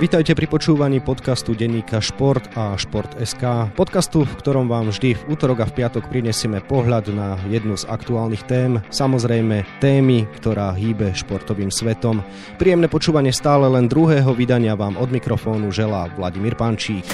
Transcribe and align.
Vítajte 0.00 0.32
pri 0.32 0.48
počúvaní 0.48 0.96
podcastu 1.04 1.52
denníka 1.52 2.00
Šport 2.00 2.56
a 2.56 2.72
Šport.sk. 2.72 3.68
Podcastu, 3.76 4.24
v 4.24 4.32
ktorom 4.40 4.64
vám 4.64 4.88
vždy 4.88 5.12
v 5.12 5.22
útorok 5.28 5.60
a 5.60 5.68
v 5.68 5.76
piatok 5.76 6.08
prinesieme 6.08 6.64
pohľad 6.64 7.12
na 7.12 7.36
jednu 7.52 7.76
z 7.76 7.84
aktuálnych 7.84 8.48
tém, 8.48 8.80
samozrejme 8.88 9.60
témy, 9.76 10.24
ktorá 10.40 10.72
hýbe 10.72 11.12
športovým 11.12 11.68
svetom. 11.68 12.24
Príjemné 12.56 12.88
počúvanie 12.88 13.28
stále 13.28 13.68
len 13.68 13.92
druhého 13.92 14.32
vydania 14.32 14.72
vám 14.72 14.96
od 14.96 15.12
mikrofónu 15.12 15.68
želá 15.68 16.08
Vladimír 16.16 16.56
Pančík. 16.56 17.04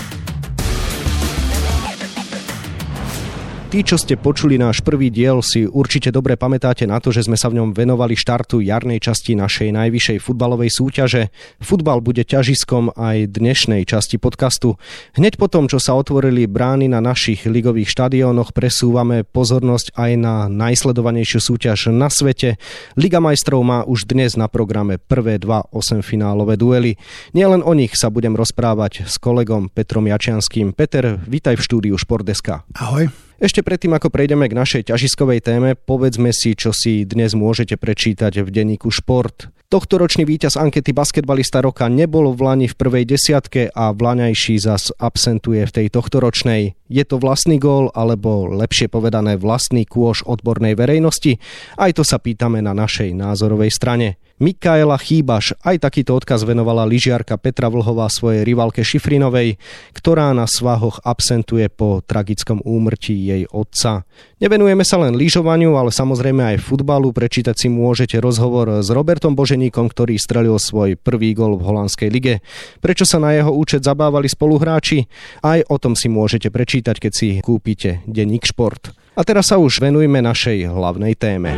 Tí, 3.67 3.83
čo 3.83 3.99
ste 3.99 4.15
počuli 4.15 4.57
náš 4.63 4.79
prvý 4.81 5.11
diel, 5.11 5.43
si 5.43 5.67
určite 5.67 6.15
dobre 6.15 6.39
pamätáte 6.39 6.87
na 6.87 7.03
to, 7.03 7.11
že 7.11 7.27
sme 7.27 7.35
sa 7.35 7.51
v 7.51 7.59
ňom 7.61 7.75
venovali 7.75 8.15
štartu 8.15 8.63
jarnej 8.63 9.03
časti 9.03 9.35
našej 9.35 9.75
najvyššej 9.75 10.23
futbalovej 10.23 10.71
súťaže. 10.71 11.35
Futbal 11.59 11.99
bude 11.99 12.23
ťažiskom 12.23 12.95
aj 12.95 13.37
dnešnej 13.37 13.83
časti 13.83 14.23
podcastu. 14.23 14.79
Hneď 15.19 15.35
potom, 15.35 15.67
čo 15.67 15.83
sa 15.83 15.99
otvorili 15.99 16.47
brány 16.47 16.87
na 16.87 17.03
našich 17.03 17.43
ligových 17.45 17.91
štadiónoch, 17.91 18.55
presúvame 18.55 19.27
pozornosť 19.27 19.99
aj 19.99 20.11
na 20.15 20.47
najsledovanejšiu 20.47 21.43
súťaž 21.43 21.91
na 21.91 22.07
svete. 22.07 22.63
Liga 22.95 23.19
majstrov 23.19 23.67
má 23.67 23.83
už 23.83 24.07
dnes 24.07 24.39
na 24.39 24.47
programe 24.47 25.03
prvé 25.03 25.43
dva 25.43 25.67
osemfinálové 25.75 26.55
duely. 26.55 26.95
Nielen 27.35 27.67
o 27.67 27.75
nich 27.75 27.99
sa 27.99 28.15
budem 28.15 28.39
rozprávať 28.39 29.11
s 29.11 29.19
kolegom 29.19 29.75
Petrom 29.75 30.07
Jačianským. 30.07 30.71
Peter, 30.71 31.19
vítaj 31.27 31.59
v 31.59 31.67
štúdiu 31.67 31.95
Športdeska. 31.99 32.63
Ahoj. 32.79 33.26
Ešte 33.37 33.61
predtým, 33.61 33.93
ako 33.93 34.09
prejdeme 34.09 34.49
k 34.49 34.57
našej 34.57 34.89
ťažiskovej 34.89 35.45
téme, 35.45 35.77
povedzme 35.77 36.33
si, 36.33 36.57
čo 36.57 36.73
si 36.73 37.05
dnes 37.05 37.37
môžete 37.37 37.77
prečítať 37.77 38.41
v 38.41 38.49
denníku 38.49 38.89
Šport. 38.89 39.53
Tohtoročný 39.69 40.25
víťaz 40.25 40.57
ankety 40.57 40.97
basketbalista 40.97 41.61
roka 41.61 41.85
nebol 41.93 42.33
v 42.33 42.41
Lani 42.41 42.65
v 42.65 42.79
prvej 42.81 43.05
desiatke 43.05 43.69
a 43.77 43.93
Vlaňajší 43.93 44.57
zas 44.57 44.89
absentuje 44.97 45.69
v 45.69 45.75
tej 45.75 45.87
tohtoročnej. 45.93 46.81
Je 46.89 47.05
to 47.05 47.21
vlastný 47.21 47.61
gól, 47.61 47.93
alebo 47.93 48.49
lepšie 48.49 48.89
povedané 48.89 49.37
vlastný 49.37 49.85
kôž 49.85 50.25
odbornej 50.25 50.73
verejnosti? 50.73 51.37
Aj 51.77 51.93
to 51.93 52.09
sa 52.09 52.17
pýtame 52.17 52.65
na 52.65 52.73
našej 52.73 53.13
názorovej 53.13 53.69
strane. 53.69 54.17
Mikaela 54.37 55.01
Chýbaš 55.01 55.57
aj 55.65 55.81
takýto 55.81 56.13
odkaz 56.13 56.45
venovala 56.45 56.85
lyžiarka 56.85 57.41
Petra 57.41 57.73
Vlhová 57.73 58.05
svojej 58.13 58.45
rivalke 58.45 58.85
Šifrinovej, 58.85 59.57
ktorá 59.97 60.37
na 60.37 60.45
svahoch 60.45 61.01
absentuje 61.01 61.73
po 61.73 62.05
tragickom 62.05 62.61
úmrtí 62.61 63.17
jej 63.17 63.49
otca. 63.49 64.05
Nevenujeme 64.37 64.85
sa 64.85 65.01
len 65.01 65.17
lyžovaniu, 65.17 65.81
ale 65.81 65.89
samozrejme 65.89 66.53
aj 66.53 66.69
futbalu. 66.69 67.17
Prečítať 67.17 67.57
si 67.57 67.73
môžete 67.73 68.21
rozhovor 68.21 68.85
s 68.85 68.93
Robertom 68.93 69.33
Boženíkom, 69.33 69.89
ktorý 69.89 70.21
strelil 70.21 70.61
svoj 70.61 71.01
prvý 71.01 71.33
gol 71.33 71.57
v 71.57 71.73
holandskej 71.73 72.13
lige. 72.13 72.45
Prečo 72.85 73.09
sa 73.09 73.17
na 73.17 73.33
jeho 73.33 73.57
účet 73.57 73.81
zabávali 73.89 74.29
spoluhráči? 74.29 75.09
Aj 75.41 75.65
o 75.65 75.81
tom 75.81 75.97
si 75.97 76.13
môžete 76.13 76.53
prečítať, 76.53 77.01
keď 77.01 77.13
si 77.17 77.29
kúpite 77.41 78.05
denník 78.05 78.45
Šport. 78.45 78.93
A 79.17 79.25
teraz 79.25 79.49
sa 79.49 79.57
už 79.57 79.81
venujme 79.81 80.21
našej 80.21 80.69
hlavnej 80.69 81.17
téme. 81.17 81.57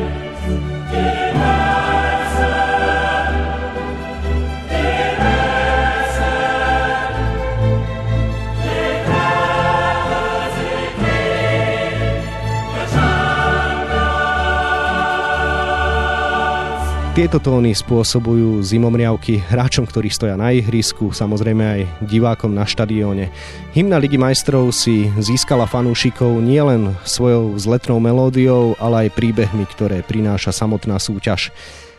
Tieto 17.18 17.42
tóny 17.42 17.74
spôsobujú 17.74 18.62
zimomriavky 18.62 19.42
hráčom, 19.42 19.90
ktorí 19.90 20.06
stoja 20.06 20.38
na 20.38 20.54
ihrisku, 20.54 21.10
samozrejme 21.10 21.64
aj 21.66 21.80
divákom 22.06 22.54
na 22.54 22.62
štadióne. 22.62 23.34
Hymna 23.74 23.98
Ligy 23.98 24.14
majstrov 24.14 24.70
si 24.70 25.10
získala 25.18 25.66
fanúšikov 25.66 26.38
nielen 26.38 26.94
svojou 27.02 27.58
vzletnou 27.58 27.98
melódiou, 27.98 28.78
ale 28.78 29.10
aj 29.10 29.18
príbehmi, 29.18 29.66
ktoré 29.66 30.06
prináša 30.06 30.54
samotná 30.54 30.94
súťaž. 31.02 31.50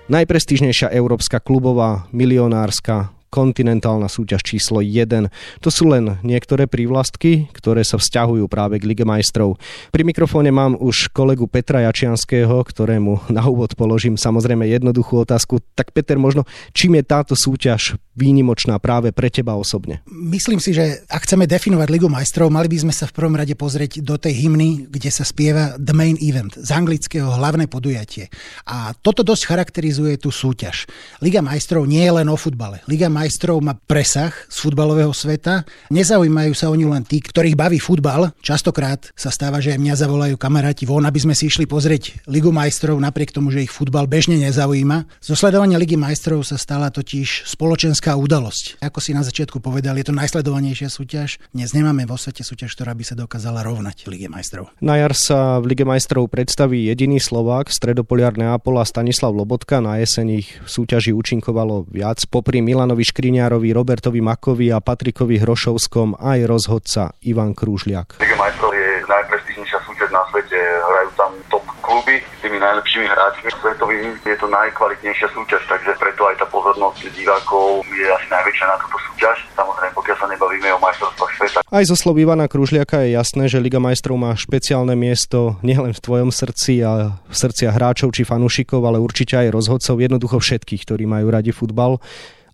Najprestížnejšia 0.07 0.87
európska 0.95 1.43
klubová, 1.43 2.07
milionárska, 2.15 3.11
kontinentálna 3.29 4.09
súťaž 4.09 4.41
číslo 4.43 4.81
1. 4.81 5.29
To 5.61 5.69
sú 5.69 5.89
len 5.89 6.17
niektoré 6.25 6.65
prívlastky, 6.65 7.47
ktoré 7.53 7.85
sa 7.85 8.01
vzťahujú 8.01 8.49
práve 8.49 8.81
k 8.81 8.87
Lige 8.89 9.05
majstrov. 9.05 9.61
Pri 9.93 10.03
mikrofóne 10.03 10.49
mám 10.49 10.75
už 10.75 11.13
kolegu 11.13 11.45
Petra 11.45 11.85
Jačianského, 11.85 12.61
ktorému 12.65 13.29
na 13.29 13.45
úvod 13.45 13.77
položím 13.77 14.17
samozrejme 14.17 14.65
jednoduchú 14.67 15.23
otázku. 15.23 15.61
Tak 15.77 15.93
Peter, 15.93 16.17
možno 16.17 16.43
čím 16.73 16.97
je 16.97 17.03
táto 17.05 17.33
súťaž 17.37 17.95
výnimočná 18.19 18.75
práve 18.83 19.15
pre 19.15 19.31
teba 19.31 19.55
osobne? 19.55 20.03
Myslím 20.11 20.59
si, 20.59 20.75
že 20.75 21.07
ak 21.07 21.23
chceme 21.23 21.47
definovať 21.47 21.87
Ligu 21.87 22.11
majstrov, 22.11 22.51
mali 22.51 22.67
by 22.67 22.83
sme 22.83 22.93
sa 22.93 23.07
v 23.07 23.15
prvom 23.15 23.39
rade 23.39 23.55
pozrieť 23.55 24.03
do 24.03 24.19
tej 24.19 24.35
hymny, 24.35 24.91
kde 24.91 25.07
sa 25.07 25.23
spieva 25.23 25.79
The 25.79 25.95
Main 25.95 26.19
Event, 26.19 26.59
z 26.59 26.67
anglického 26.75 27.31
hlavné 27.31 27.71
podujatie. 27.71 28.27
A 28.67 28.91
toto 28.91 29.23
dosť 29.23 29.47
charakterizuje 29.47 30.19
tú 30.19 30.35
súťaž. 30.35 30.83
Liga 31.23 31.39
majstrov 31.39 31.87
nie 31.87 32.03
je 32.03 32.11
len 32.11 32.27
o 32.27 32.35
futbale. 32.35 32.83
Liga 32.91 33.07
majstrov 33.07 33.63
má 33.63 33.79
presah 33.79 34.35
z 34.51 34.57
futbalového 34.59 35.15
sveta. 35.15 35.63
Nezaujímajú 35.87 36.51
sa 36.51 36.67
o 36.67 36.75
ňu 36.75 36.91
len 36.91 37.07
tí, 37.07 37.23
ktorých 37.23 37.55
baví 37.55 37.79
futbal. 37.79 38.35
Častokrát 38.43 39.07
sa 39.15 39.31
stáva, 39.31 39.63
že 39.63 39.77
aj 39.77 39.79
mňa 39.79 39.95
zavolajú 39.95 40.35
kamaráti 40.35 40.83
von, 40.83 41.05
aby 41.05 41.21
sme 41.21 41.37
si 41.37 41.47
išli 41.47 41.69
pozrieť 41.69 42.25
Ligu 42.27 42.49
majstrov, 42.49 42.97
napriek 42.97 43.31
tomu, 43.31 43.53
že 43.53 43.63
ich 43.63 43.71
futbal 43.71 44.09
bežne 44.09 44.41
nezaujíma. 44.41 45.21
Zo 45.21 45.37
sledovania 45.37 45.77
Ligy 45.77 45.95
majstrov 45.95 46.41
sa 46.41 46.57
stala 46.57 46.89
totiž 46.89 47.45
spoločenská 47.45 48.08
udalosť. 48.15 48.81
Ako 48.81 49.01
si 49.03 49.11
na 49.13 49.25
začiatku 49.25 49.59
povedal, 49.59 49.97
je 49.97 50.07
to 50.07 50.13
najsledovanejšia 50.15 50.87
súťaž. 50.87 51.41
Dnes 51.51 51.73
nemáme 51.75 52.05
vo 52.07 52.15
svete 52.15 52.45
súťaž, 52.45 52.77
ktorá 52.77 52.93
by 52.93 53.03
sa 53.03 53.17
dokázala 53.17 53.65
rovnať 53.65 54.07
Lige 54.07 54.29
majstrov. 54.31 54.71
Na 54.79 54.95
jar 54.97 55.13
sa 55.17 55.57
v 55.59 55.73
Lige 55.73 55.85
majstrov 55.85 56.29
predstaví 56.29 56.87
jediný 56.87 57.17
Slovák, 57.17 57.73
stredopoliar 57.73 58.37
Neapola 58.37 58.85
Stanislav 58.85 59.33
Lobotka. 59.33 59.81
Na 59.83 59.99
jeseň 59.99 60.27
ich 60.39 60.49
v 60.61 60.69
súťaži 60.69 61.11
účinkovalo 61.11 61.89
viac. 61.89 62.23
Popri 62.29 62.61
Milanovi 62.61 63.03
Škriňárovi, 63.03 63.73
Robertovi 63.73 64.21
Makovi 64.21 64.69
a 64.69 64.79
Patrikovi 64.79 65.41
Hrošovskom 65.41 66.21
aj 66.21 66.39
rozhodca 66.45 67.17
Ivan 67.25 67.57
Krúžliak. 67.57 68.21
Liga 68.21 68.37
majstrov 68.37 68.71
je 68.71 68.89
najprestížnejšia 69.09 69.79
súťaž 69.83 70.09
na 70.13 70.23
svete, 70.29 70.59
hrajú 70.59 71.09
tam 71.17 71.31
top 71.49 71.78
kluby 71.89 72.21
s 72.21 72.39
tými 72.45 72.61
najlepšími 72.61 73.07
hráčmi 73.09 73.49
svetovými. 73.49 74.21
Je 74.21 74.37
to 74.37 74.45
najkvalitnejšia 74.45 75.25
súťaž, 75.33 75.65
takže 75.65 75.97
preto 75.97 76.21
aj 76.29 76.37
tá 76.37 76.45
pozornosť 76.45 77.09
divákov 77.17 77.81
je 77.89 78.05
asi 78.05 78.27
najväčšia 78.29 78.65
na 78.69 78.77
túto 78.77 78.97
súťaž. 79.09 79.37
Samozrejme, 79.57 79.93
pokiaľ 79.97 80.17
sa 80.21 80.27
nebavíme 80.29 80.69
o 80.77 80.79
majstrovstvách 80.85 81.31
sveta. 81.33 81.59
Aj 81.65 81.83
zo 81.89 81.97
slov 81.97 82.21
Ivana 82.21 82.45
Kružliaka 82.45 83.01
je 83.01 83.17
jasné, 83.17 83.49
že 83.49 83.57
Liga 83.57 83.81
majstrov 83.81 84.21
má 84.21 84.37
špeciálne 84.37 84.93
miesto 84.93 85.57
nielen 85.65 85.97
v 85.97 86.03
tvojom 86.05 86.29
srdci 86.29 86.85
a 86.85 87.17
v 87.25 87.33
srdciach 87.33 87.73
hráčov 87.73 88.13
či 88.13 88.21
fanúšikov, 88.21 88.85
ale 88.85 89.01
určite 89.01 89.33
aj 89.33 89.49
rozhodcov, 89.49 89.97
jednoducho 89.97 90.37
všetkých, 90.37 90.85
ktorí 90.85 91.09
majú 91.09 91.33
radi 91.33 91.49
futbal 91.49 91.97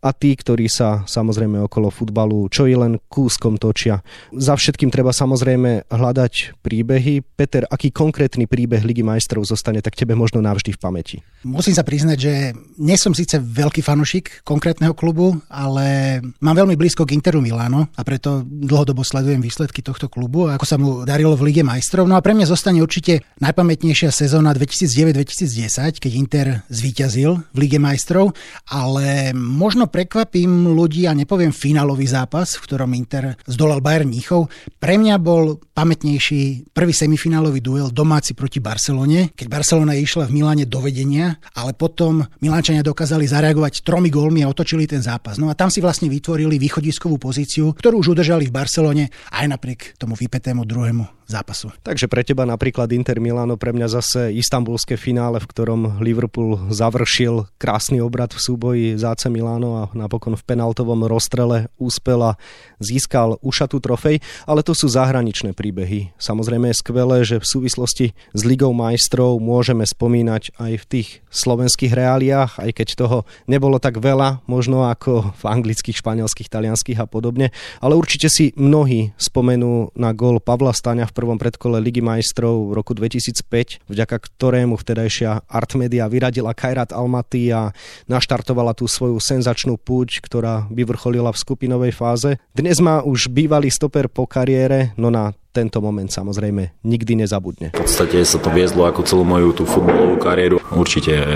a 0.05 0.13
tí, 0.13 0.37
ktorí 0.37 0.69
sa 0.69 1.01
samozrejme 1.09 1.65
okolo 1.65 1.89
futbalu 1.89 2.45
čo 2.53 2.69
i 2.69 2.77
len 2.77 3.01
kúskom 3.09 3.57
točia. 3.57 4.05
Za 4.29 4.53
všetkým 4.53 4.93
treba 4.93 5.09
samozrejme 5.09 5.89
hľadať 5.89 6.61
príbehy. 6.61 7.25
Peter, 7.25 7.65
aký 7.65 7.89
konkrétny 7.89 8.45
príbeh 8.45 8.85
Ligy 8.85 9.01
majstrov 9.01 9.49
zostane 9.49 9.81
tak 9.81 9.97
tebe 9.97 10.13
možno 10.13 10.45
navždy 10.45 10.77
v 10.77 10.79
pamäti? 10.79 11.17
Musím 11.41 11.73
sa 11.73 11.81
priznať, 11.81 12.17
že 12.21 12.53
nie 12.77 12.93
som 13.01 13.17
síce 13.17 13.41
veľký 13.41 13.81
fanušik 13.81 14.45
konkrétneho 14.45 14.93
klubu, 14.93 15.41
ale 15.49 16.21
mám 16.37 16.53
veľmi 16.53 16.77
blízko 16.77 17.09
k 17.09 17.17
Interu 17.17 17.41
Milano 17.41 17.89
a 17.97 18.01
preto 18.05 18.45
dlhodobo 18.45 19.01
sledujem 19.01 19.41
výsledky 19.41 19.81
tohto 19.81 20.05
klubu 20.05 20.45
a 20.45 20.61
ako 20.61 20.65
sa 20.69 20.77
mu 20.77 21.01
darilo 21.01 21.33
v 21.33 21.49
Lige 21.49 21.65
majstrov. 21.65 22.05
No 22.05 22.13
a 22.13 22.21
pre 22.21 22.37
mňa 22.37 22.45
zostane 22.45 22.77
určite 22.85 23.25
najpamätnejšia 23.41 24.13
sezóna 24.13 24.53
2009-2010, 24.53 25.97
keď 25.97 26.11
Inter 26.13 26.47
zvíťazil 26.69 27.41
v 27.53 27.57
Lige 27.57 27.81
majstrov, 27.81 28.37
ale 28.69 29.33
možno 29.33 29.89
prekvapím 29.95 30.75
ľudí 30.75 31.07
a 31.07 31.15
nepoviem 31.15 31.55
finálový 31.55 32.03
zápas, 32.03 32.59
v 32.59 32.67
ktorom 32.67 32.91
Inter 32.99 33.39
zdolal 33.47 33.79
Bayern 33.79 34.11
Níchov. 34.11 34.51
Pre 34.75 34.99
mňa 34.99 35.15
bol 35.23 35.55
pamätnejší 35.71 36.67
prvý 36.75 36.91
semifinálový 36.91 37.63
duel 37.63 37.87
domáci 37.95 38.35
proti 38.35 38.59
Barcelone, 38.59 39.31
keď 39.31 39.47
Barcelona 39.47 39.95
išla 39.95 40.27
v 40.27 40.35
Miláne 40.35 40.67
do 40.67 40.83
vedenia, 40.83 41.39
ale 41.55 41.71
potom 41.71 42.27
Milánčania 42.43 42.83
dokázali 42.83 43.23
zareagovať 43.23 43.87
tromi 43.87 44.11
gólmi 44.11 44.43
a 44.43 44.51
otočili 44.51 44.83
ten 44.83 44.99
zápas. 44.99 45.39
No 45.39 45.47
a 45.47 45.55
tam 45.55 45.71
si 45.71 45.79
vlastne 45.79 46.11
vytvorili 46.11 46.59
východiskovú 46.59 47.15
pozíciu, 47.15 47.71
ktorú 47.71 48.03
už 48.03 48.19
udržali 48.19 48.51
v 48.51 48.55
Barcelone 48.55 49.07
aj 49.31 49.47
napriek 49.47 49.95
tomu 49.95 50.19
vypetému 50.19 50.67
druhému 50.67 51.15
zápasu. 51.25 51.73
Takže 51.81 52.05
pre 52.05 52.21
teba 52.21 52.45
napríklad 52.45 52.89
Inter 52.93 53.17
Milano, 53.17 53.57
pre 53.57 53.73
mňa 53.73 53.87
zase 53.89 54.29
istambulské 54.37 54.93
finále, 54.95 55.41
v 55.41 55.49
ktorom 55.49 55.81
Liverpool 56.01 56.69
završil 56.69 57.49
krásny 57.57 57.97
obrad 57.97 58.31
v 58.31 58.41
súboji 58.41 58.85
z 58.95 59.03
AC 59.03 59.27
Milano 59.33 59.81
a 59.81 59.83
napokon 59.97 60.37
v 60.37 60.45
penaltovom 60.45 61.09
rozstrele 61.09 61.73
úspel 61.81 62.21
a 62.21 62.37
získal 62.77 63.41
ušatú 63.41 63.81
trofej, 63.81 64.21
ale 64.45 64.61
to 64.61 64.77
sú 64.77 64.85
zahraničné 64.85 65.57
príbehy. 65.57 66.13
Samozrejme 66.21 66.69
je 66.71 66.81
skvelé, 66.81 67.17
že 67.25 67.41
v 67.41 67.49
súvislosti 67.49 68.07
s 68.13 68.41
Ligou 68.45 68.71
majstrov 68.77 69.41
môžeme 69.41 69.83
spomínať 69.83 70.53
aj 70.61 70.73
v 70.77 70.85
tých 70.85 71.07
slovenských 71.33 71.91
reáliách, 71.91 72.61
aj 72.61 72.71
keď 72.71 72.87
toho 72.95 73.17
nebolo 73.49 73.81
tak 73.81 73.97
veľa, 73.97 74.45
možno 74.45 74.85
ako 74.85 75.33
v 75.35 75.43
anglických, 75.43 75.99
španielských, 75.99 76.51
talianských 76.53 77.01
a 77.01 77.09
podobne, 77.09 77.49
ale 77.81 77.97
určite 77.97 78.29
si 78.29 78.53
mnohí 78.53 79.11
spomenú 79.17 79.89
na 79.97 80.13
gól 80.13 80.37
Pavla 80.37 80.71
Staňa 80.71 81.09
v 81.09 81.14
prvom 81.15 81.39
predkole 81.39 81.79
Ligy 81.79 82.03
majstrov 82.03 82.67
v 82.67 82.71
roku 82.75 82.91
2005, 82.91 83.87
vďaka 83.87 84.15
ktorému 84.19 84.75
vtedajšia 84.75 85.47
Artmedia 85.47 86.11
vyradila 86.11 86.51
Kairat 86.51 86.91
Almaty 86.91 87.55
a 87.55 87.71
naštartovala 88.11 88.75
tú 88.75 88.91
svoju 88.91 89.23
senzačnú 89.23 89.79
púť, 89.79 90.19
ktorá 90.19 90.67
vyvrcholila 90.67 91.31
v 91.31 91.39
skupinovej 91.39 91.95
fáze. 91.95 92.35
Dnes 92.51 92.83
má 92.83 92.99
už 92.99 93.31
bývalý 93.31 93.71
stoper 93.71 94.11
po 94.11 94.27
kariére, 94.27 94.91
no 94.99 95.07
na 95.07 95.31
tento 95.55 95.79
moment 95.79 96.11
samozrejme 96.11 96.83
nikdy 96.83 97.23
nezabudne. 97.23 97.71
V 97.71 97.87
podstate 97.87 98.19
sa 98.27 98.35
to 98.43 98.51
viezlo 98.51 98.83
ako 98.83 99.07
celú 99.07 99.23
moju 99.23 99.55
tú 99.55 99.63
futbalovú 99.63 100.19
kariéru. 100.19 100.59
Určite 100.75 101.15
e, 101.15 101.27